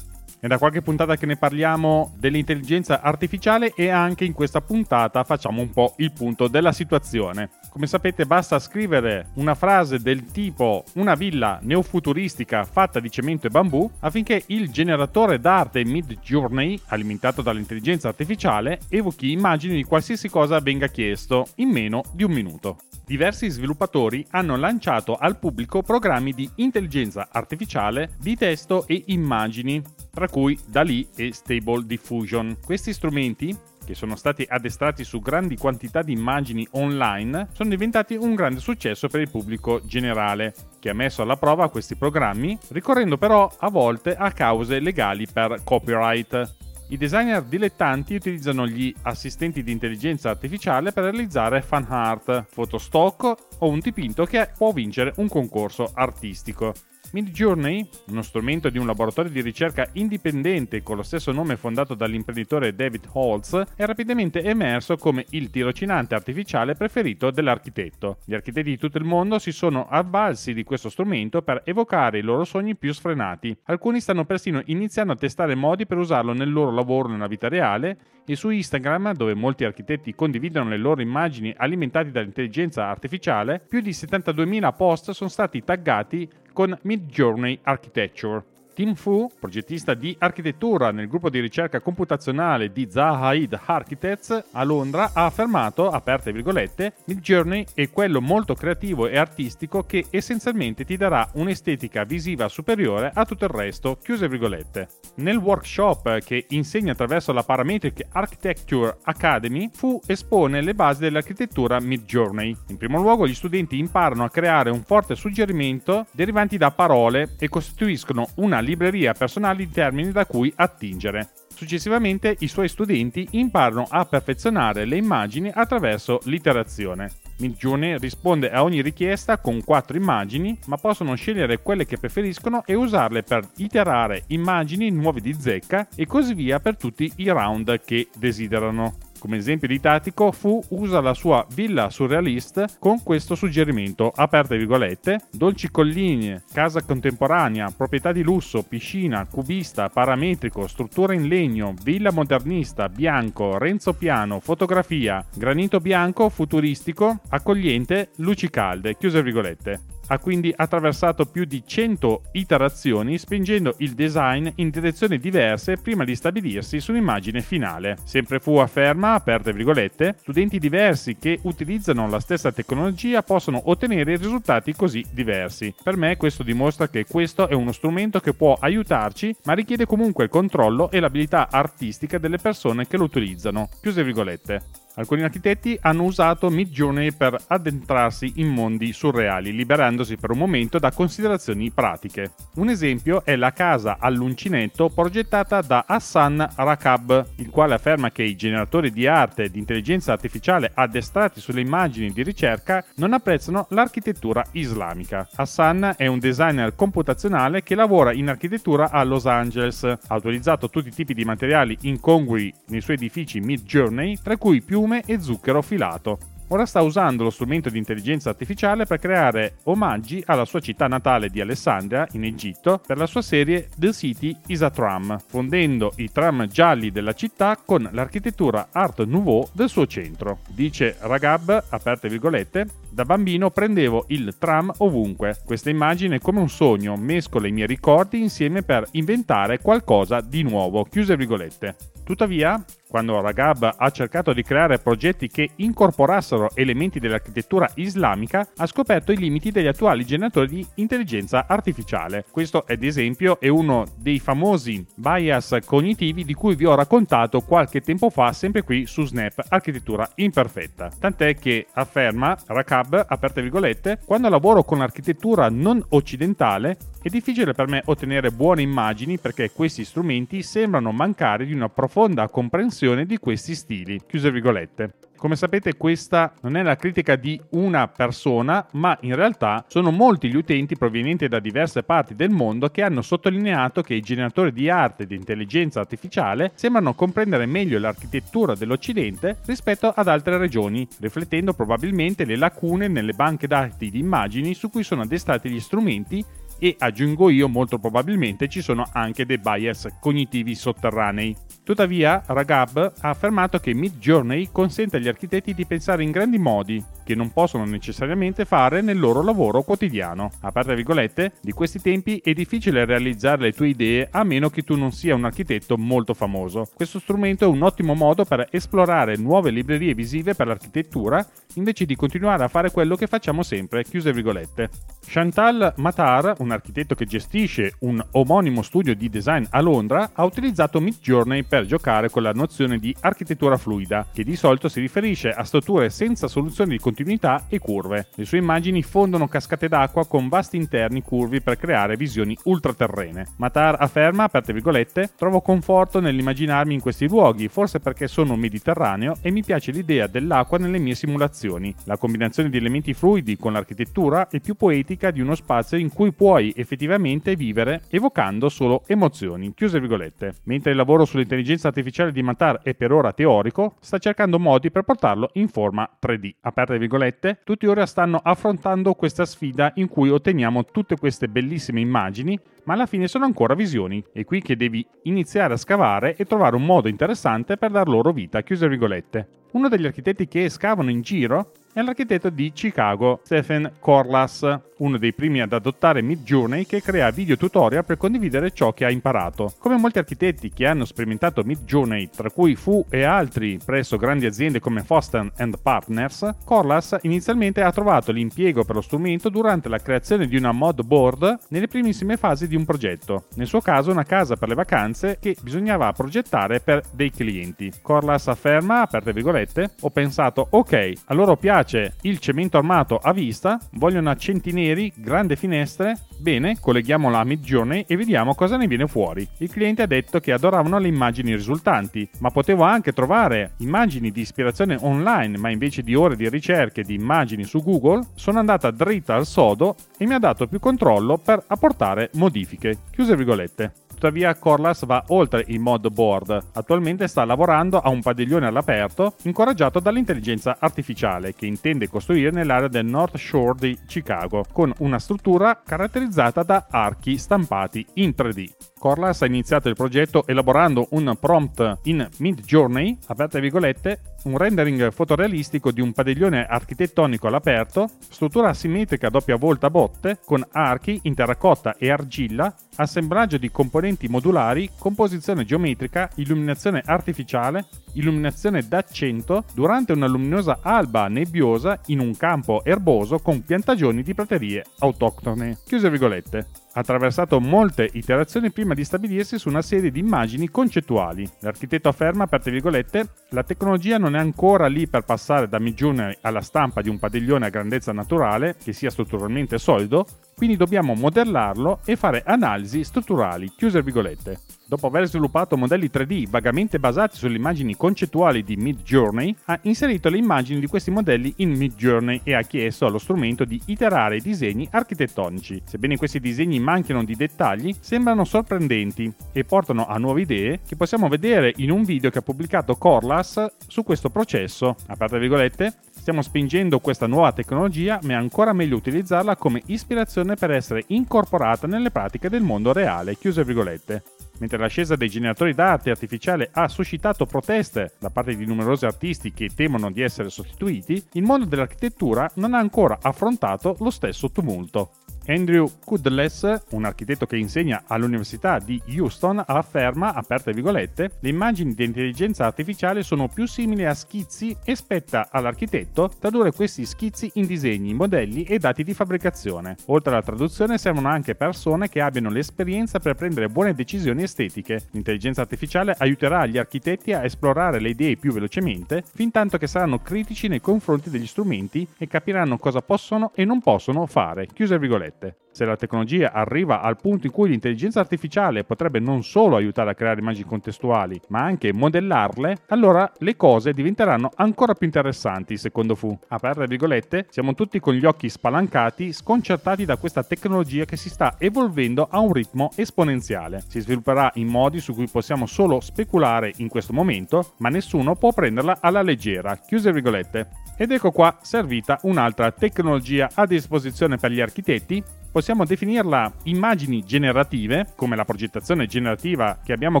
È 0.40 0.46
da 0.46 0.56
qualche 0.56 0.80
puntata 0.80 1.16
che 1.16 1.26
ne 1.26 1.36
parliamo 1.36 2.14
dell'intelligenza 2.16 3.02
artificiale 3.02 3.74
e 3.76 3.90
anche 3.90 4.24
in 4.24 4.32
questa 4.32 4.62
puntata 4.62 5.22
facciamo 5.22 5.60
un 5.60 5.70
po' 5.70 5.92
il 5.98 6.12
punto 6.12 6.48
della 6.48 6.72
situazione. 6.72 7.50
Come 7.68 7.86
sapete 7.86 8.24
basta 8.24 8.58
scrivere 8.58 9.26
una 9.34 9.54
frase 9.54 9.98
del 9.98 10.30
tipo 10.30 10.84
una 10.94 11.14
villa 11.14 11.58
neofuturistica 11.60 12.64
fatta 12.64 13.00
di 13.00 13.10
cemento 13.10 13.48
e 13.48 13.50
bambù 13.50 13.90
affinché 14.00 14.44
il 14.46 14.70
generatore 14.70 15.38
d'arte 15.38 15.84
Midjourney, 15.84 16.80
alimentato 16.86 17.42
dall'intelligenza 17.42 18.08
artificiale, 18.08 18.80
evochi 18.88 19.32
immagini 19.32 19.74
di 19.74 19.84
qualsiasi 19.84 20.30
cosa 20.30 20.58
venga 20.60 20.86
chiesto 20.86 21.48
in 21.56 21.68
meno 21.68 22.02
di 22.14 22.24
un 22.24 22.32
minuto 22.32 22.78
diversi 23.10 23.48
sviluppatori 23.48 24.24
hanno 24.30 24.54
lanciato 24.54 25.16
al 25.16 25.36
pubblico 25.36 25.82
programmi 25.82 26.32
di 26.32 26.48
intelligenza 26.56 27.26
artificiale 27.32 28.10
di 28.20 28.36
testo 28.36 28.86
e 28.86 29.02
immagini, 29.06 29.82
tra 30.12 30.28
cui 30.28 30.56
DALI 30.64 31.08
e 31.16 31.32
Stable 31.32 31.86
Diffusion. 31.86 32.58
Questi 32.64 32.92
strumenti 32.92 33.58
che 33.84 33.96
sono 33.96 34.14
stati 34.14 34.46
addestrati 34.48 35.02
su 35.02 35.18
grandi 35.18 35.56
quantità 35.56 36.02
di 36.02 36.12
immagini 36.12 36.64
online, 36.72 37.48
sono 37.52 37.70
diventati 37.70 38.14
un 38.14 38.36
grande 38.36 38.60
successo 38.60 39.08
per 39.08 39.22
il 39.22 39.30
pubblico 39.30 39.80
generale, 39.84 40.54
che 40.78 40.90
ha 40.90 40.94
messo 40.94 41.22
alla 41.22 41.36
prova 41.36 41.68
questi 41.68 41.96
programmi, 41.96 42.56
ricorrendo 42.68 43.18
però 43.18 43.50
a 43.58 43.70
volte 43.70 44.14
a 44.14 44.30
cause 44.30 44.78
legali 44.78 45.26
per 45.26 45.62
copyright. 45.64 46.69
I 46.92 46.96
designer 46.96 47.44
dilettanti 47.44 48.16
utilizzano 48.16 48.66
gli 48.66 48.92
assistenti 49.02 49.62
di 49.62 49.70
intelligenza 49.70 50.28
artificiale 50.28 50.90
per 50.90 51.04
realizzare 51.04 51.62
fan 51.62 51.86
art, 51.88 52.46
fotostock 52.48 53.36
o 53.58 53.68
un 53.68 53.78
dipinto 53.78 54.24
che 54.24 54.50
può 54.58 54.72
vincere 54.72 55.12
un 55.18 55.28
concorso 55.28 55.92
artistico. 55.94 56.74
Midjourney, 57.12 57.88
uno 58.06 58.22
strumento 58.22 58.70
di 58.70 58.78
un 58.78 58.86
laboratorio 58.86 59.32
di 59.32 59.40
ricerca 59.40 59.88
indipendente 59.94 60.84
con 60.84 60.94
lo 60.94 61.02
stesso 61.02 61.32
nome 61.32 61.56
fondato 61.56 61.94
dall'imprenditore 61.94 62.72
David 62.72 63.08
Holtz, 63.12 63.60
è 63.74 63.84
rapidamente 63.84 64.44
emerso 64.44 64.96
come 64.96 65.26
il 65.30 65.50
tirocinante 65.50 66.14
artificiale 66.14 66.74
preferito 66.74 67.32
dell'architetto. 67.32 68.18
Gli 68.24 68.34
architetti 68.34 68.70
di 68.70 68.78
tutto 68.78 68.98
il 68.98 69.04
mondo 69.04 69.40
si 69.40 69.50
sono 69.50 69.88
avvalsi 69.88 70.54
di 70.54 70.62
questo 70.62 70.88
strumento 70.88 71.42
per 71.42 71.62
evocare 71.64 72.18
i 72.18 72.22
loro 72.22 72.44
sogni 72.44 72.76
più 72.76 72.92
sfrenati. 72.92 73.56
Alcuni 73.64 74.00
stanno 74.00 74.24
persino 74.24 74.62
iniziando 74.66 75.12
a 75.12 75.16
testare 75.16 75.56
modi 75.56 75.86
per 75.86 75.98
usarlo 75.98 76.32
nel 76.32 76.52
loro 76.52 76.70
lavoro 76.70 77.08
nella 77.08 77.26
vita 77.26 77.48
reale 77.48 77.98
e 78.26 78.36
su 78.36 78.50
Instagram, 78.50 79.14
dove 79.14 79.34
molti 79.34 79.64
architetti 79.64 80.14
condividono 80.14 80.70
le 80.70 80.76
loro 80.76 81.00
immagini 81.00 81.54
alimentate 81.56 82.10
dall'intelligenza 82.10 82.86
artificiale, 82.86 83.60
più 83.66 83.80
di 83.80 83.90
72.000 83.90 84.76
post 84.76 85.10
sono 85.10 85.30
stati 85.30 85.62
taggati 85.62 86.28
con 86.52 86.76
Midjourney 86.82 87.58
Architecture. 87.62 88.49
Tim 88.74 88.94
Fu, 88.94 89.30
progettista 89.38 89.94
di 89.94 90.14
architettura 90.18 90.90
nel 90.90 91.08
gruppo 91.08 91.30
di 91.30 91.40
ricerca 91.40 91.80
computazionale 91.80 92.72
di 92.72 92.88
Zahaid 92.90 93.58
Architects 93.64 94.44
a 94.52 94.64
Londra, 94.64 95.10
ha 95.12 95.24
affermato, 95.24 95.90
aperte 95.90 96.32
virgolette, 96.32 96.94
Midjourney 97.06 97.66
è 97.74 97.90
quello 97.90 98.20
molto 98.20 98.54
creativo 98.54 99.06
e 99.06 99.18
artistico 99.18 99.84
che 99.84 100.06
essenzialmente 100.10 100.84
ti 100.84 100.96
darà 100.96 101.28
un'estetica 101.34 102.04
visiva 102.04 102.48
superiore 102.48 103.10
a 103.12 103.24
tutto 103.24 103.44
il 103.44 103.50
resto, 103.50 103.98
chiuse 104.02 104.28
virgolette. 104.28 104.88
Nel 105.16 105.36
workshop 105.36 106.20
che 106.20 106.46
insegna 106.50 106.92
attraverso 106.92 107.32
la 107.32 107.42
Parametric 107.42 108.06
Architecture 108.12 108.96
Academy, 109.02 109.68
Fu 109.72 110.00
espone 110.06 110.62
le 110.62 110.74
basi 110.74 111.00
dell'architettura 111.00 111.80
Midjourney. 111.80 112.56
In 112.68 112.76
primo 112.76 113.00
luogo 113.00 113.26
gli 113.26 113.34
studenti 113.34 113.78
imparano 113.78 114.24
a 114.24 114.30
creare 114.30 114.70
un 114.70 114.82
forte 114.82 115.14
suggerimento 115.14 116.06
derivanti 116.12 116.56
da 116.56 116.70
parole 116.70 117.34
e 117.38 117.48
costituiscono 117.48 118.28
una 118.36 118.59
libreria 118.60 119.12
personale 119.12 119.58
di 119.58 119.70
termini 119.70 120.12
da 120.12 120.26
cui 120.26 120.52
attingere. 120.54 121.30
Successivamente 121.54 122.36
i 122.38 122.48
suoi 122.48 122.68
studenti 122.68 123.26
imparano 123.32 123.86
a 123.88 124.06
perfezionare 124.06 124.86
le 124.86 124.96
immagini 124.96 125.50
attraverso 125.52 126.20
l'iterazione. 126.24 127.10
Midjourney 127.38 127.98
risponde 127.98 128.50
a 128.50 128.62
ogni 128.62 128.80
richiesta 128.80 129.38
con 129.38 129.62
quattro 129.62 129.96
immagini, 129.96 130.58
ma 130.66 130.76
possono 130.76 131.14
scegliere 131.14 131.60
quelle 131.60 131.84
che 131.84 131.98
preferiscono 131.98 132.62
e 132.64 132.74
usarle 132.74 133.22
per 133.22 133.46
iterare 133.56 134.24
immagini 134.28 134.90
nuove 134.90 135.20
di 135.20 135.34
zecca 135.34 135.88
e 135.94 136.06
così 136.06 136.34
via 136.34 136.60
per 136.60 136.76
tutti 136.76 137.12
i 137.16 137.28
round 137.28 137.80
che 137.84 138.08
desiderano. 138.16 139.09
Come 139.20 139.36
esempio 139.36 139.68
didattico, 139.68 140.32
Fu 140.32 140.64
usa 140.70 141.02
la 141.02 141.12
sua 141.12 141.46
villa 141.54 141.90
surrealist 141.90 142.78
con 142.78 143.02
questo 143.02 143.34
suggerimento, 143.34 144.10
aperte 144.14 144.56
virgolette, 144.56 145.26
dolci 145.30 145.70
colline, 145.70 146.42
casa 146.50 146.82
contemporanea, 146.82 147.70
proprietà 147.76 148.12
di 148.12 148.22
lusso, 148.22 148.62
piscina, 148.62 149.26
cubista, 149.30 149.90
parametrico, 149.90 150.66
struttura 150.66 151.12
in 151.12 151.28
legno, 151.28 151.74
villa 151.82 152.10
modernista, 152.10 152.88
bianco, 152.88 153.58
renzo 153.58 153.92
piano, 153.92 154.40
fotografia, 154.40 155.22
granito 155.36 155.80
bianco, 155.80 156.30
futuristico, 156.30 157.20
accogliente, 157.28 158.12
luci 158.16 158.48
calde, 158.48 158.96
chiuse 158.96 159.22
virgolette 159.22 159.89
ha 160.10 160.18
quindi 160.18 160.52
attraversato 160.54 161.24
più 161.24 161.44
di 161.44 161.62
100 161.64 162.22
iterazioni 162.32 163.16
spingendo 163.18 163.74
il 163.78 163.92
design 163.92 164.48
in 164.56 164.70
direzioni 164.70 165.18
diverse 165.18 165.76
prima 165.76 166.04
di 166.04 166.16
stabilirsi 166.16 166.80
sull'immagine 166.80 167.40
finale. 167.40 167.96
Sempre 168.04 168.40
fu 168.40 168.56
afferma, 168.56 169.14
aperte 169.14 169.52
virgolette, 169.52 170.16
studenti 170.18 170.58
diversi 170.58 171.16
che 171.16 171.38
utilizzano 171.42 172.08
la 172.08 172.20
stessa 172.20 172.52
tecnologia 172.52 173.22
possono 173.22 173.62
ottenere 173.66 174.16
risultati 174.16 174.74
così 174.74 175.04
diversi. 175.10 175.72
Per 175.82 175.96
me 175.96 176.16
questo 176.16 176.42
dimostra 176.42 176.88
che 176.88 177.06
questo 177.06 177.48
è 177.48 177.54
uno 177.54 177.72
strumento 177.72 178.20
che 178.20 178.34
può 178.34 178.56
aiutarci, 178.60 179.34
ma 179.44 179.52
richiede 179.52 179.86
comunque 179.86 180.24
il 180.24 180.30
controllo 180.30 180.90
e 180.90 181.00
l'abilità 181.00 181.48
artistica 181.50 182.18
delle 182.18 182.38
persone 182.38 182.86
che 182.86 182.96
lo 182.96 183.04
utilizzano. 183.04 183.68
Chiuse 183.80 184.02
virgolette. 184.02 184.62
Alcuni 185.00 185.22
architetti 185.22 185.78
hanno 185.80 186.02
usato 186.02 186.50
Midjourney 186.50 187.12
per 187.12 187.34
addentrarsi 187.46 188.34
in 188.36 188.48
mondi 188.48 188.92
surreali, 188.92 189.50
liberandosi 189.50 190.18
per 190.18 190.30
un 190.30 190.36
momento 190.36 190.78
da 190.78 190.92
considerazioni 190.92 191.70
pratiche. 191.70 192.32
Un 192.56 192.68
esempio 192.68 193.24
è 193.24 193.34
la 193.34 193.50
casa 193.54 193.96
all'uncinetto 193.98 194.90
progettata 194.90 195.62
da 195.62 195.84
Hassan 195.86 196.46
Rakab, 196.54 197.28
il 197.36 197.48
quale 197.48 197.72
afferma 197.72 198.10
che 198.10 198.24
i 198.24 198.36
generatori 198.36 198.90
di 198.92 199.06
arte 199.06 199.44
e 199.44 199.50
di 199.50 199.58
intelligenza 199.58 200.12
artificiale 200.12 200.70
addestrati 200.74 201.40
sulle 201.40 201.62
immagini 201.62 202.12
di 202.12 202.22
ricerca 202.22 202.84
non 202.96 203.14
apprezzano 203.14 203.68
l'architettura 203.70 204.44
islamica. 204.52 205.26
Hassan 205.34 205.94
è 205.96 206.08
un 206.08 206.18
designer 206.18 206.74
computazionale 206.74 207.62
che 207.62 207.74
lavora 207.74 208.12
in 208.12 208.28
architettura 208.28 208.90
a 208.90 209.02
Los 209.04 209.24
Angeles. 209.24 209.82
Ha 209.82 210.14
utilizzato 210.14 210.68
tutti 210.68 210.88
i 210.88 210.92
tipi 210.92 211.14
di 211.14 211.24
materiali 211.24 211.78
incongrui 211.82 212.52
nei 212.66 212.82
suoi 212.82 212.96
edifici 212.96 213.40
Midjourney, 213.40 214.18
tra 214.22 214.36
cui 214.36 214.60
piume 214.60 214.88
piume 214.90 215.02
e 215.06 215.20
zucchero 215.20 215.62
filato. 215.62 216.18
Ora 216.52 216.66
sta 216.66 216.82
usando 216.82 217.22
lo 217.22 217.30
strumento 217.30 217.70
di 217.70 217.78
intelligenza 217.78 218.28
artificiale 218.28 218.84
per 218.84 218.98
creare 218.98 219.58
omaggi 219.64 220.20
alla 220.26 220.44
sua 220.44 220.58
città 220.58 220.88
natale 220.88 221.28
di 221.28 221.40
Alessandria, 221.40 222.08
in 222.14 222.24
Egitto, 222.24 222.80
per 222.84 222.96
la 222.96 223.06
sua 223.06 223.22
serie 223.22 223.68
The 223.76 223.92
City 223.92 224.36
is 224.48 224.60
a 224.62 224.70
Tram, 224.70 225.16
fondendo 225.28 225.92
i 225.98 226.10
tram 226.10 226.48
gialli 226.48 226.90
della 226.90 227.12
città 227.12 227.56
con 227.64 227.88
l'architettura 227.92 228.70
Art 228.72 229.04
Nouveau 229.04 229.48
del 229.52 229.68
suo 229.68 229.86
centro. 229.86 230.38
Dice 230.48 230.96
Ragab, 230.98 231.66
aperte 231.68 232.08
virgolette, 232.08 232.66
da 232.90 233.04
bambino 233.04 233.52
prendevo 233.52 234.06
il 234.08 234.34
tram 234.36 234.72
ovunque. 234.78 235.36
Questa 235.44 235.70
immagine 235.70 236.16
è 236.16 236.20
come 236.20 236.40
un 236.40 236.48
sogno, 236.48 236.96
mescola 236.96 237.46
i 237.46 237.52
miei 237.52 237.68
ricordi 237.68 238.20
insieme 238.20 238.64
per 238.64 238.88
inventare 238.92 239.60
qualcosa 239.60 240.20
di 240.20 240.42
nuovo. 240.42 240.82
Chiuse 240.82 241.16
virgolette. 241.16 241.76
Tuttavia, 242.02 242.60
quando 242.90 243.20
Ragab 243.20 243.76
ha 243.76 243.90
cercato 243.90 244.32
di 244.32 244.42
creare 244.42 244.80
progetti 244.80 245.28
che 245.28 245.50
incorporassero 245.56 246.50
elementi 246.54 246.98
dell'architettura 246.98 247.70
islamica, 247.76 248.48
ha 248.56 248.66
scoperto 248.66 249.12
i 249.12 249.16
limiti 249.16 249.52
degli 249.52 249.68
attuali 249.68 250.04
generatori 250.04 250.48
di 250.48 250.66
intelligenza 250.74 251.46
artificiale. 251.46 252.24
Questo, 252.28 252.64
ad 252.66 252.82
esempio, 252.82 253.38
è 253.38 253.46
uno 253.46 253.84
dei 253.96 254.18
famosi 254.18 254.84
bias 254.96 255.58
cognitivi 255.64 256.24
di 256.24 256.34
cui 256.34 256.56
vi 256.56 256.64
ho 256.64 256.74
raccontato 256.74 257.42
qualche 257.42 257.80
tempo 257.80 258.10
fa, 258.10 258.32
sempre 258.32 258.62
qui 258.62 258.84
su 258.86 259.04
Snap 259.04 259.46
Architettura 259.50 260.10
Imperfetta. 260.16 260.90
Tant'è 260.98 261.36
che 261.36 261.68
afferma 261.74 262.36
Ragab, 262.44 263.04
aperte 263.06 263.40
virgolette, 263.40 264.00
quando 264.04 264.28
lavoro 264.28 264.64
con 264.64 264.78
l'architettura 264.78 265.48
non 265.48 265.80
occidentale, 265.90 266.76
è 267.00 267.08
difficile 267.08 267.52
per 267.52 267.68
me 267.68 267.82
ottenere 267.84 268.32
buone 268.32 268.62
immagini 268.62 269.16
perché 269.16 269.52
questi 269.52 269.84
strumenti 269.84 270.42
sembrano 270.42 270.90
mancare 270.90 271.46
di 271.46 271.52
una 271.52 271.68
profonda 271.68 272.28
comprensione 272.28 272.78
di 273.04 273.18
questi 273.18 273.54
stili. 273.54 274.00
Chiuse 274.06 274.30
virgolette. 274.30 274.94
Come 275.20 275.36
sapete 275.36 275.76
questa 275.76 276.32
non 276.40 276.56
è 276.56 276.62
la 276.62 276.76
critica 276.76 277.14
di 277.14 277.38
una 277.50 277.88
persona, 277.88 278.66
ma 278.72 278.96
in 279.02 279.14
realtà 279.14 279.66
sono 279.68 279.90
molti 279.90 280.30
gli 280.30 280.34
utenti 280.34 280.78
provenienti 280.78 281.28
da 281.28 281.40
diverse 281.40 281.82
parti 281.82 282.14
del 282.14 282.30
mondo 282.30 282.70
che 282.70 282.80
hanno 282.82 283.02
sottolineato 283.02 283.82
che 283.82 283.92
i 283.92 284.00
generatori 284.00 284.50
di 284.50 284.70
arte 284.70 285.02
e 285.02 285.06
di 285.06 285.16
intelligenza 285.16 285.78
artificiale 285.78 286.52
sembrano 286.54 286.94
comprendere 286.94 287.44
meglio 287.44 287.78
l'architettura 287.78 288.54
dell'Occidente 288.54 289.36
rispetto 289.44 289.92
ad 289.94 290.08
altre 290.08 290.38
regioni, 290.38 290.88
riflettendo 291.00 291.52
probabilmente 291.52 292.24
le 292.24 292.36
lacune 292.36 292.88
nelle 292.88 293.12
banche 293.12 293.46
dati 293.46 293.90
di 293.90 293.98
immagini 293.98 294.54
su 294.54 294.70
cui 294.70 294.82
sono 294.82 295.02
addestrati 295.02 295.50
gli 295.50 295.60
strumenti 295.60 296.24
e 296.60 296.76
aggiungo 296.78 297.30
io 297.30 297.48
molto 297.48 297.78
probabilmente 297.78 298.46
ci 298.48 298.60
sono 298.60 298.86
anche 298.92 299.24
dei 299.24 299.38
bias 299.38 299.88
cognitivi 299.98 300.54
sotterranei. 300.54 301.34
Tuttavia, 301.64 302.22
Ragab 302.26 302.92
ha 303.00 303.08
affermato 303.08 303.58
che 303.58 303.74
Midjourney 303.74 304.48
consente 304.52 304.96
agli 304.96 305.08
architetti 305.08 305.54
di 305.54 305.66
pensare 305.66 306.02
in 306.02 306.10
grandi 306.10 306.38
modi, 306.38 306.84
che 307.04 307.14
non 307.14 307.32
possono 307.32 307.64
necessariamente 307.64 308.44
fare 308.44 308.82
nel 308.82 308.98
loro 308.98 309.22
lavoro 309.22 309.62
quotidiano. 309.62 310.30
A 310.40 310.52
parte 310.52 310.74
virgolette, 310.74 311.32
di 311.40 311.52
questi 311.52 311.80
tempi 311.80 312.20
è 312.22 312.32
difficile 312.32 312.84
realizzare 312.84 313.42
le 313.42 313.52
tue 313.52 313.68
idee 313.68 314.08
a 314.10 314.24
meno 314.24 314.50
che 314.50 314.62
tu 314.62 314.76
non 314.76 314.92
sia 314.92 315.14
un 315.14 315.24
architetto 315.24 315.78
molto 315.78 316.12
famoso. 316.12 316.68
Questo 316.74 316.98
strumento 316.98 317.44
è 317.44 317.48
un 317.48 317.62
ottimo 317.62 317.94
modo 317.94 318.24
per 318.24 318.48
esplorare 318.50 319.16
nuove 319.16 319.50
librerie 319.50 319.94
visive 319.94 320.34
per 320.34 320.48
l'architettura 320.48 321.24
invece 321.54 321.86
di 321.86 321.96
continuare 321.96 322.44
a 322.44 322.48
fare 322.48 322.70
quello 322.70 322.96
che 322.96 323.06
facciamo 323.06 323.42
sempre, 323.42 323.84
chiuse 323.84 324.12
virgolette. 324.12 324.68
Chantal 325.06 325.74
Matar, 325.76 326.34
una 326.38 326.49
un 326.50 326.56
architetto 326.56 326.94
che 326.96 327.06
gestisce 327.06 327.74
un 327.80 328.04
omonimo 328.12 328.62
studio 328.62 328.94
di 328.94 329.08
design 329.08 329.44
a 329.50 329.60
Londra, 329.60 330.10
ha 330.14 330.24
utilizzato 330.24 330.80
Midjourney 330.80 331.44
per 331.44 331.64
giocare 331.64 332.10
con 332.10 332.22
la 332.22 332.32
nozione 332.32 332.78
di 332.78 332.94
architettura 333.00 333.56
fluida, 333.56 334.06
che 334.12 334.24
di 334.24 334.34
solito 334.34 334.68
si 334.68 334.80
riferisce 334.80 335.30
a 335.30 335.44
strutture 335.44 335.90
senza 335.90 336.26
soluzioni 336.26 336.72
di 336.72 336.78
continuità 336.78 337.44
e 337.48 337.58
curve. 337.58 338.08
Le 338.16 338.24
sue 338.24 338.38
immagini 338.38 338.82
fondono 338.82 339.28
cascate 339.28 339.68
d'acqua 339.68 340.06
con 340.06 340.28
vasti 340.28 340.56
interni 340.56 341.02
curvi 341.02 341.40
per 341.40 341.56
creare 341.56 341.96
visioni 341.96 342.36
ultraterrene. 342.44 343.26
Matar 343.36 343.76
afferma, 343.78 344.24
aperte 344.24 344.52
virgolette, 344.52 345.10
trovo 345.16 345.40
conforto 345.40 346.00
nell'immaginarmi 346.00 346.74
in 346.74 346.80
questi 346.80 347.08
luoghi, 347.08 347.48
forse 347.48 347.78
perché 347.78 348.08
sono 348.08 348.34
mediterraneo 348.36 349.16
e 349.22 349.30
mi 349.30 349.44
piace 349.44 349.70
l'idea 349.70 350.08
dell'acqua 350.08 350.58
nelle 350.58 350.78
mie 350.78 350.94
simulazioni. 350.94 351.72
La 351.84 351.96
combinazione 351.96 352.50
di 352.50 352.56
elementi 352.56 352.92
fluidi 352.92 353.36
con 353.36 353.52
l'architettura 353.52 354.28
è 354.28 354.40
più 354.40 354.54
poetica 354.54 355.10
di 355.10 355.20
uno 355.20 355.34
spazio 355.34 355.76
in 355.76 355.92
cui 355.92 356.12
puoi 356.12 356.39
effettivamente 356.48 357.36
vivere 357.36 357.82
evocando 357.88 358.48
solo 358.48 358.82
emozioni. 358.86 359.52
Chiuse 359.54 359.80
virgolette. 359.80 360.34
Mentre 360.44 360.70
il 360.70 360.76
lavoro 360.76 361.04
sull'intelligenza 361.04 361.68
artificiale 361.68 362.12
di 362.12 362.22
Matar 362.22 362.60
è 362.62 362.74
per 362.74 362.92
ora 362.92 363.12
teorico, 363.12 363.74
sta 363.80 363.98
cercando 363.98 364.38
modi 364.38 364.70
per 364.70 364.82
portarlo 364.82 365.30
in 365.34 365.48
forma 365.48 365.88
3D. 366.00 366.30
Aperte 366.40 366.78
virgolette, 366.78 367.40
tutti 367.44 367.66
ora 367.66 367.86
stanno 367.86 368.20
affrontando 368.22 368.94
questa 368.94 369.24
sfida 369.24 369.72
in 369.76 369.88
cui 369.88 370.10
otteniamo 370.10 370.64
tutte 370.64 370.96
queste 370.96 371.28
bellissime 371.28 371.80
immagini, 371.80 372.38
ma 372.64 372.74
alla 372.74 372.86
fine 372.86 373.08
sono 373.08 373.24
ancora 373.24 373.54
visioni. 373.54 374.02
È 374.12 374.24
qui 374.24 374.40
che 374.40 374.56
devi 374.56 374.86
iniziare 375.02 375.54
a 375.54 375.58
scavare 375.58 376.16
e 376.16 376.24
trovare 376.24 376.56
un 376.56 376.64
modo 376.64 376.88
interessante 376.88 377.56
per 377.56 377.70
dar 377.70 377.88
loro 377.88 378.12
vita. 378.12 378.42
Chiuse 378.42 378.68
virgolette. 378.68 379.28
Uno 379.52 379.68
degli 379.68 379.86
architetti 379.86 380.28
che 380.28 380.48
scavano 380.48 380.90
in 380.90 381.00
giro 381.00 381.52
è 381.72 381.82
l'architetto 381.82 382.30
di 382.30 382.52
Chicago, 382.52 383.20
Stephen 383.22 383.72
Corlas, 383.78 384.58
uno 384.78 384.98
dei 384.98 385.12
primi 385.12 385.40
ad 385.40 385.52
adottare 385.52 386.02
Midjourney 386.02 386.64
che 386.64 386.82
crea 386.82 387.10
video 387.10 387.36
tutorial 387.36 387.84
per 387.84 387.96
condividere 387.96 388.50
ciò 388.50 388.72
che 388.72 388.84
ha 388.84 388.90
imparato. 388.90 389.52
Come 389.58 389.76
molti 389.76 389.98
architetti 389.98 390.50
che 390.50 390.66
hanno 390.66 390.84
sperimentato 390.84 391.44
Midjourney, 391.44 392.08
tra 392.14 392.30
cui 392.30 392.56
Fu 392.56 392.84
e 392.88 393.04
altri 393.04 393.58
presso 393.64 393.96
grandi 393.96 394.26
aziende 394.26 394.58
come 394.58 394.82
Foster 394.82 395.30
Partners, 395.62 396.34
Corlas 396.44 396.96
inizialmente 397.02 397.62
ha 397.62 397.70
trovato 397.70 398.10
l'impiego 398.10 398.64
per 398.64 398.76
lo 398.76 398.80
strumento 398.80 399.28
durante 399.28 399.68
la 399.68 399.78
creazione 399.78 400.26
di 400.26 400.36
una 400.36 400.52
mod 400.52 400.82
board 400.82 401.38
nelle 401.48 401.68
primissime 401.68 402.16
fasi 402.16 402.48
di 402.48 402.56
un 402.56 402.64
progetto, 402.64 403.26
nel 403.34 403.46
suo 403.46 403.60
caso 403.60 403.90
una 403.90 404.04
casa 404.04 404.36
per 404.36 404.48
le 404.48 404.54
vacanze 404.54 405.18
che 405.20 405.36
bisognava 405.42 405.92
progettare 405.92 406.60
per 406.60 406.82
dei 406.92 407.10
clienti. 407.10 407.70
Corlas 407.82 408.28
afferma, 408.28 408.80
aperte 408.80 409.12
virgolette, 409.12 409.74
ho 409.80 409.90
pensato 409.90 410.46
ok, 410.50 410.92
a 411.06 411.14
loro 411.14 411.36
piace 411.36 411.59
il 412.02 412.18
cemento 412.18 412.58
armato 412.58 412.96
a 412.96 413.12
vista, 413.12 413.58
vogliono 413.72 414.10
accenti 414.10 414.52
neri, 414.52 414.92
grandi 414.96 415.36
finestre, 415.36 415.96
bene, 416.18 416.58
colleghiamola 416.60 417.18
a 417.18 417.24
Midjourney 417.24 417.84
e 417.86 417.96
vediamo 417.96 418.34
cosa 418.34 418.56
ne 418.56 418.66
viene 418.66 418.86
fuori. 418.86 419.26
Il 419.38 419.50
cliente 419.50 419.82
ha 419.82 419.86
detto 419.86 420.20
che 420.20 420.32
adoravano 420.32 420.78
le 420.78 420.88
immagini 420.88 421.34
risultanti, 421.34 422.08
ma 422.18 422.30
potevo 422.30 422.64
anche 422.64 422.92
trovare 422.92 423.52
immagini 423.58 424.10
di 424.10 424.20
ispirazione 424.20 424.76
online, 424.80 425.38
ma 425.38 425.50
invece 425.50 425.82
di 425.82 425.94
ore 425.94 426.16
di 426.16 426.28
ricerche 426.28 426.82
di 426.82 426.94
immagini 426.94 427.44
su 427.44 427.62
Google, 427.62 428.06
sono 428.14 428.38
andata 428.38 428.70
dritta 428.70 429.14
al 429.14 429.26
sodo 429.26 429.76
e 429.96 430.06
mi 430.06 430.14
ha 430.14 430.18
dato 430.18 430.46
più 430.46 430.58
controllo 430.58 431.18
per 431.18 431.42
apportare 431.46 432.10
modifiche. 432.14 432.78
Chiuse 432.90 433.16
virgolette. 433.16 433.72
Tuttavia 434.00 434.34
Corlas 434.34 434.86
va 434.86 435.04
oltre 435.08 435.44
il 435.48 435.60
mod 435.60 435.86
board. 435.92 436.52
Attualmente 436.54 437.06
sta 437.06 437.22
lavorando 437.26 437.80
a 437.80 437.90
un 437.90 438.00
padiglione 438.00 438.46
all'aperto, 438.46 439.12
incoraggiato 439.24 439.78
dall'intelligenza 439.78 440.56
artificiale, 440.58 441.34
che 441.34 441.44
intende 441.44 441.86
costruire 441.86 442.30
nell'area 442.30 442.68
del 442.68 442.86
North 442.86 443.18
Shore 443.18 443.58
di 443.58 443.78
Chicago, 443.86 444.46
con 444.50 444.72
una 444.78 444.98
struttura 444.98 445.60
caratterizzata 445.62 446.42
da 446.42 446.68
archi 446.70 447.18
stampati 447.18 447.84
in 447.96 448.14
3D. 448.16 448.69
Corlas 448.80 449.20
ha 449.20 449.26
iniziato 449.26 449.68
il 449.68 449.74
progetto 449.74 450.26
elaborando 450.26 450.88
un 450.92 451.14
prompt 451.20 451.80
in 451.82 452.08
Midjourney, 452.16 452.96
aperte 453.08 453.38
virgolette, 453.38 454.00
un 454.24 454.38
rendering 454.38 454.90
fotorealistico 454.90 455.70
di 455.70 455.82
un 455.82 455.92
padiglione 455.92 456.46
architettonico 456.46 457.26
all'aperto, 457.26 457.90
struttura 458.08 458.48
asimmetrica 458.48 459.08
a 459.08 459.10
doppia 459.10 459.36
volta 459.36 459.66
a 459.66 459.70
botte, 459.70 460.20
con 460.24 460.42
archi 460.52 460.98
in 461.02 461.14
terracotta 461.14 461.76
e 461.76 461.90
argilla, 461.90 462.54
assemblaggio 462.76 463.36
di 463.36 463.50
componenti 463.50 464.08
modulari, 464.08 464.70
composizione 464.78 465.44
geometrica, 465.44 466.08
illuminazione 466.14 466.82
artificiale, 466.82 467.66
illuminazione 467.92 468.66
d'accento 468.66 469.44
durante 469.52 469.92
una 469.92 470.06
luminosa 470.06 470.60
alba 470.62 471.06
nebbiosa 471.08 471.80
in 471.88 471.98
un 471.98 472.16
campo 472.16 472.64
erboso 472.64 473.18
con 473.18 473.44
piantagioni 473.44 474.02
di 474.02 474.14
praterie 474.14 474.64
autoctone. 474.78 475.58
Chiuse 475.66 475.90
virgolette 475.90 476.59
attraversato 476.72 477.40
molte 477.40 477.88
iterazioni 477.92 478.50
prima 478.50 478.74
di 478.74 478.84
stabilirsi 478.84 479.38
su 479.38 479.48
una 479.48 479.62
serie 479.62 479.90
di 479.90 479.98
immagini 479.98 480.48
concettuali. 480.48 481.28
L'architetto 481.40 481.88
afferma, 481.88 482.24
aperte 482.24 482.50
virgolette, 482.50 483.08
la 483.30 483.42
tecnologia 483.42 483.98
non 483.98 484.14
è 484.14 484.18
ancora 484.18 484.66
lì 484.66 484.86
per 484.86 485.02
passare 485.02 485.48
da 485.48 485.58
Midjourney 485.58 486.18
alla 486.20 486.40
stampa 486.40 486.82
di 486.82 486.88
un 486.88 486.98
padiglione 486.98 487.46
a 487.46 487.50
grandezza 487.50 487.92
naturale, 487.92 488.56
che 488.62 488.72
sia 488.72 488.90
strutturalmente 488.90 489.58
solido, 489.58 490.06
quindi 490.36 490.56
dobbiamo 490.56 490.94
modellarlo 490.94 491.80
e 491.84 491.96
fare 491.96 492.22
analisi 492.24 492.84
strutturali, 492.84 493.52
chiuse 493.56 493.82
virgolette. 493.82 494.59
Dopo 494.70 494.86
aver 494.86 495.08
sviluppato 495.08 495.56
modelli 495.56 495.90
3D 495.92 496.28
vagamente 496.28 496.78
basati 496.78 497.16
sulle 497.16 497.34
immagini 497.34 497.74
concettuali 497.74 498.44
di 498.44 498.54
Midjourney, 498.54 499.34
ha 499.46 499.58
inserito 499.62 500.08
le 500.08 500.18
immagini 500.18 500.60
di 500.60 500.68
questi 500.68 500.92
modelli 500.92 501.34
in 501.38 501.50
Midjourney 501.56 502.20
e 502.22 502.34
ha 502.34 502.42
chiesto 502.42 502.86
allo 502.86 502.98
strumento 502.98 503.44
di 503.44 503.60
iterare 503.64 504.18
i 504.18 504.20
disegni 504.20 504.68
architettonici. 504.70 505.60
Sebbene 505.64 505.96
questi 505.96 506.20
disegni 506.20 506.60
manchino 506.60 507.02
di 507.02 507.16
dettagli, 507.16 507.74
sembrano 507.80 508.22
sorprendenti 508.22 509.12
e 509.32 509.42
portano 509.42 509.88
a 509.88 509.96
nuove 509.96 510.20
idee 510.20 510.60
che 510.64 510.76
possiamo 510.76 511.08
vedere 511.08 511.52
in 511.56 511.72
un 511.72 511.82
video 511.82 512.10
che 512.10 512.18
ha 512.18 512.22
pubblicato 512.22 512.76
Corlas 512.76 513.44
su 513.66 513.82
questo 513.82 514.08
processo. 514.08 514.76
Aperte 514.86 515.18
virgolette, 515.18 515.74
Stiamo 516.00 516.22
spingendo 516.22 516.78
questa 516.78 517.06
nuova 517.06 517.32
tecnologia, 517.32 517.98
ma 518.04 518.12
è 518.12 518.16
ancora 518.16 518.54
meglio 518.54 518.76
utilizzarla 518.76 519.36
come 519.36 519.60
ispirazione 519.66 520.34
per 520.34 520.50
essere 520.50 520.84
incorporata 520.86 521.66
nelle 521.66 521.90
pratiche 521.90 522.30
del 522.30 522.42
mondo 522.42 522.72
reale. 522.72 523.18
Chiuse 523.18 523.44
virgolette. 523.44 524.02
Mentre 524.40 524.56
l'ascesa 524.56 524.96
dei 524.96 525.10
generatori 525.10 525.52
d'arte 525.52 525.90
artificiale 525.90 526.48
ha 526.52 526.66
suscitato 526.66 527.26
proteste 527.26 527.92
da 527.98 528.08
parte 528.08 528.34
di 528.34 528.46
numerosi 528.46 528.86
artisti 528.86 529.32
che 529.32 529.50
temono 529.54 529.90
di 529.90 530.00
essere 530.00 530.30
sostituiti, 530.30 531.02
il 531.12 531.22
mondo 531.22 531.44
dell'architettura 531.44 532.30
non 532.36 532.54
ha 532.54 532.58
ancora 532.58 532.98
affrontato 533.02 533.76
lo 533.80 533.90
stesso 533.90 534.30
tumulto. 534.30 534.92
Andrew 535.30 535.70
Kudless, 535.84 536.60
un 536.70 536.84
architetto 536.84 537.24
che 537.24 537.36
insegna 537.36 537.84
all'Università 537.86 538.58
di 538.58 538.82
Houston, 538.96 539.40
afferma, 539.46 540.12
aperte 540.12 540.52
virgolette, 540.52 541.12
le 541.20 541.28
immagini 541.28 541.72
di 541.72 541.84
intelligenza 541.84 542.46
artificiale 542.46 543.04
sono 543.04 543.28
più 543.28 543.46
simili 543.46 543.84
a 543.84 543.94
schizzi 543.94 544.56
e 544.64 544.74
spetta 544.74 545.28
all'architetto 545.30 546.10
tradurre 546.18 546.50
questi 546.50 546.84
schizzi 546.84 547.30
in 547.34 547.46
disegni, 547.46 547.94
modelli 547.94 548.42
e 548.42 548.58
dati 548.58 548.82
di 548.82 548.92
fabbricazione. 548.92 549.76
Oltre 549.86 550.12
alla 550.12 550.22
traduzione 550.22 550.78
servono 550.78 551.08
anche 551.08 551.36
persone 551.36 551.88
che 551.88 552.00
abbiano 552.00 552.30
l'esperienza 552.30 552.98
per 552.98 553.14
prendere 553.14 553.48
buone 553.48 553.72
decisioni 553.72 554.24
estetiche. 554.24 554.88
L'intelligenza 554.90 555.42
artificiale 555.42 555.94
aiuterà 555.96 556.44
gli 556.46 556.58
architetti 556.58 557.12
a 557.12 557.22
esplorare 557.22 557.78
le 557.78 557.90
idee 557.90 558.16
più 558.16 558.32
velocemente, 558.32 559.04
fin 559.14 559.30
tanto 559.30 559.58
che 559.58 559.68
saranno 559.68 560.00
critici 560.00 560.48
nei 560.48 560.60
confronti 560.60 561.08
degli 561.08 561.26
strumenti 561.26 561.86
e 561.96 562.08
capiranno 562.08 562.58
cosa 562.58 562.80
possono 562.80 563.30
e 563.36 563.44
non 563.44 563.60
possono 563.60 564.06
fare. 564.06 564.48
Chiuse 564.52 564.76
virgolette. 564.76 565.19
Se 565.52 565.64
la 565.64 565.76
tecnologia 565.76 566.32
arriva 566.32 566.80
al 566.80 566.96
punto 566.96 567.26
in 567.26 567.32
cui 567.32 567.48
l'intelligenza 567.48 567.98
artificiale 567.98 568.62
potrebbe 568.62 569.00
non 569.00 569.24
solo 569.24 569.56
aiutare 569.56 569.90
a 569.90 569.94
creare 569.94 570.20
immagini 570.20 570.46
contestuali, 570.46 571.20
ma 571.28 571.40
anche 571.40 571.72
modellarle, 571.72 572.58
allora 572.68 573.10
le 573.18 573.36
cose 573.36 573.72
diventeranno 573.72 574.30
ancora 574.36 574.74
più 574.74 574.86
interessanti, 574.86 575.56
secondo 575.56 575.96
Fu. 575.96 576.16
Aperte 576.28 576.66
virgolette, 576.66 577.26
siamo 577.30 577.54
tutti 577.54 577.80
con 577.80 577.94
gli 577.94 578.04
occhi 578.04 578.28
spalancati, 578.28 579.12
sconcertati 579.12 579.84
da 579.84 579.96
questa 579.96 580.22
tecnologia 580.22 580.84
che 580.84 580.96
si 580.96 581.08
sta 581.08 581.34
evolvendo 581.38 582.06
a 582.08 582.20
un 582.20 582.32
ritmo 582.32 582.70
esponenziale. 582.76 583.64
Si 583.66 583.80
svilupperà 583.80 584.30
in 584.34 584.46
modi 584.46 584.78
su 584.78 584.94
cui 584.94 585.08
possiamo 585.10 585.46
solo 585.46 585.80
speculare 585.80 586.52
in 586.58 586.68
questo 586.68 586.92
momento, 586.92 587.54
ma 587.58 587.68
nessuno 587.68 588.14
può 588.14 588.32
prenderla 588.32 588.78
alla 588.80 589.02
leggera. 589.02 589.56
Chiuse 589.56 589.92
virgolette. 589.92 590.69
Ed 590.80 590.92
ecco 590.92 591.10
qua 591.10 591.36
servita 591.42 591.98
un'altra 592.04 592.50
tecnologia 592.52 593.28
a 593.34 593.44
disposizione 593.44 594.16
per 594.16 594.30
gli 594.30 594.40
architetti 594.40 595.04
possiamo 595.30 595.66
definirla 595.66 596.32
immagini 596.44 597.04
generative, 597.04 597.88
come 597.94 598.16
la 598.16 598.24
progettazione 598.24 598.86
generativa 598.86 599.58
che 599.62 599.74
abbiamo 599.74 600.00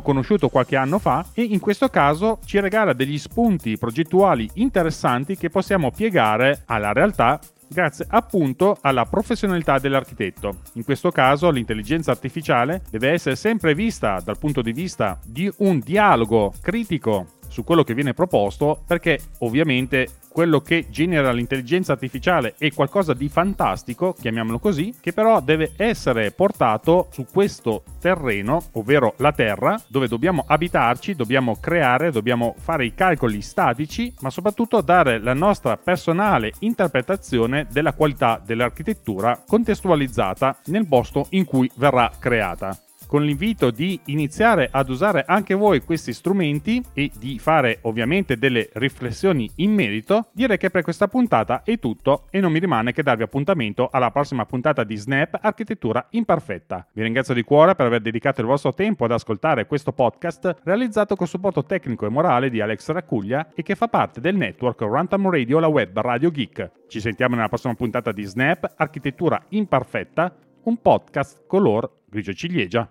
conosciuto 0.00 0.48
qualche 0.48 0.76
anno 0.76 0.98
fa, 0.98 1.26
e 1.34 1.42
in 1.42 1.60
questo 1.60 1.88
caso 1.88 2.38
ci 2.46 2.58
regala 2.60 2.94
degli 2.94 3.18
spunti 3.18 3.76
progettuali 3.76 4.48
interessanti 4.54 5.36
che 5.36 5.50
possiamo 5.50 5.90
piegare 5.90 6.62
alla 6.64 6.94
realtà 6.94 7.38
grazie 7.68 8.06
appunto 8.08 8.78
alla 8.80 9.04
professionalità 9.04 9.78
dell'architetto. 9.78 10.60
In 10.76 10.84
questo 10.84 11.10
caso 11.10 11.50
l'intelligenza 11.50 12.10
artificiale 12.10 12.80
deve 12.88 13.10
essere 13.10 13.36
sempre 13.36 13.74
vista 13.74 14.18
dal 14.24 14.38
punto 14.38 14.62
di 14.62 14.72
vista 14.72 15.20
di 15.26 15.52
un 15.58 15.78
dialogo 15.78 16.54
critico 16.62 17.26
su 17.50 17.64
quello 17.64 17.84
che 17.84 17.94
viene 17.94 18.14
proposto 18.14 18.82
perché 18.86 19.18
ovviamente 19.38 20.08
quello 20.30 20.60
che 20.60 20.86
genera 20.90 21.32
l'intelligenza 21.32 21.92
artificiale 21.92 22.54
è 22.56 22.72
qualcosa 22.72 23.14
di 23.14 23.28
fantastico, 23.28 24.14
chiamiamolo 24.18 24.58
così, 24.58 24.94
che 25.00 25.12
però 25.12 25.40
deve 25.40 25.72
essere 25.76 26.30
portato 26.30 27.08
su 27.10 27.26
questo 27.30 27.82
terreno, 28.00 28.62
ovvero 28.72 29.14
la 29.18 29.32
Terra, 29.32 29.80
dove 29.88 30.06
dobbiamo 30.06 30.44
abitarci, 30.46 31.16
dobbiamo 31.16 31.56
creare, 31.60 32.12
dobbiamo 32.12 32.54
fare 32.58 32.84
i 32.84 32.94
calcoli 32.94 33.42
statici, 33.42 34.14
ma 34.20 34.30
soprattutto 34.30 34.80
dare 34.80 35.18
la 35.18 35.34
nostra 35.34 35.76
personale 35.76 36.52
interpretazione 36.60 37.66
della 37.70 37.92
qualità 37.92 38.40
dell'architettura 38.42 39.42
contestualizzata 39.44 40.58
nel 40.66 40.86
posto 40.86 41.26
in 41.30 41.44
cui 41.44 41.70
verrà 41.74 42.10
creata 42.18 42.78
con 43.10 43.24
l'invito 43.24 43.72
di 43.72 43.98
iniziare 44.04 44.68
ad 44.70 44.88
usare 44.88 45.24
anche 45.26 45.54
voi 45.54 45.82
questi 45.82 46.12
strumenti 46.12 46.80
e 46.92 47.10
di 47.18 47.40
fare 47.40 47.80
ovviamente 47.82 48.36
delle 48.36 48.68
riflessioni 48.74 49.50
in 49.56 49.74
merito, 49.74 50.28
direi 50.32 50.56
che 50.56 50.70
per 50.70 50.84
questa 50.84 51.08
puntata 51.08 51.64
è 51.64 51.80
tutto 51.80 52.28
e 52.30 52.38
non 52.38 52.52
mi 52.52 52.60
rimane 52.60 52.92
che 52.92 53.02
darvi 53.02 53.24
appuntamento 53.24 53.88
alla 53.90 54.12
prossima 54.12 54.46
puntata 54.46 54.84
di 54.84 54.94
Snap 54.94 55.40
Architettura 55.42 56.06
Imperfetta. 56.10 56.86
Vi 56.92 57.02
ringrazio 57.02 57.34
di 57.34 57.42
cuore 57.42 57.74
per 57.74 57.86
aver 57.86 58.00
dedicato 58.00 58.42
il 58.42 58.46
vostro 58.46 58.72
tempo 58.74 59.06
ad 59.06 59.10
ascoltare 59.10 59.66
questo 59.66 59.90
podcast 59.90 60.58
realizzato 60.62 61.16
con 61.16 61.26
supporto 61.26 61.64
tecnico 61.64 62.06
e 62.06 62.10
morale 62.10 62.48
di 62.48 62.60
Alex 62.60 62.90
Raccuglia 62.90 63.48
e 63.56 63.64
che 63.64 63.74
fa 63.74 63.88
parte 63.88 64.20
del 64.20 64.36
network 64.36 64.82
Runtime 64.82 65.30
Radio 65.32 65.58
La 65.58 65.66
Web 65.66 65.98
Radio 65.98 66.30
Geek. 66.30 66.70
Ci 66.86 67.00
sentiamo 67.00 67.34
nella 67.34 67.48
prossima 67.48 67.74
puntata 67.74 68.12
di 68.12 68.22
Snap 68.22 68.74
Architettura 68.76 69.42
Imperfetta 69.48 70.32
un 70.64 70.76
podcast 70.76 71.46
color 71.46 71.90
grigio 72.10 72.34
ciliegia. 72.34 72.90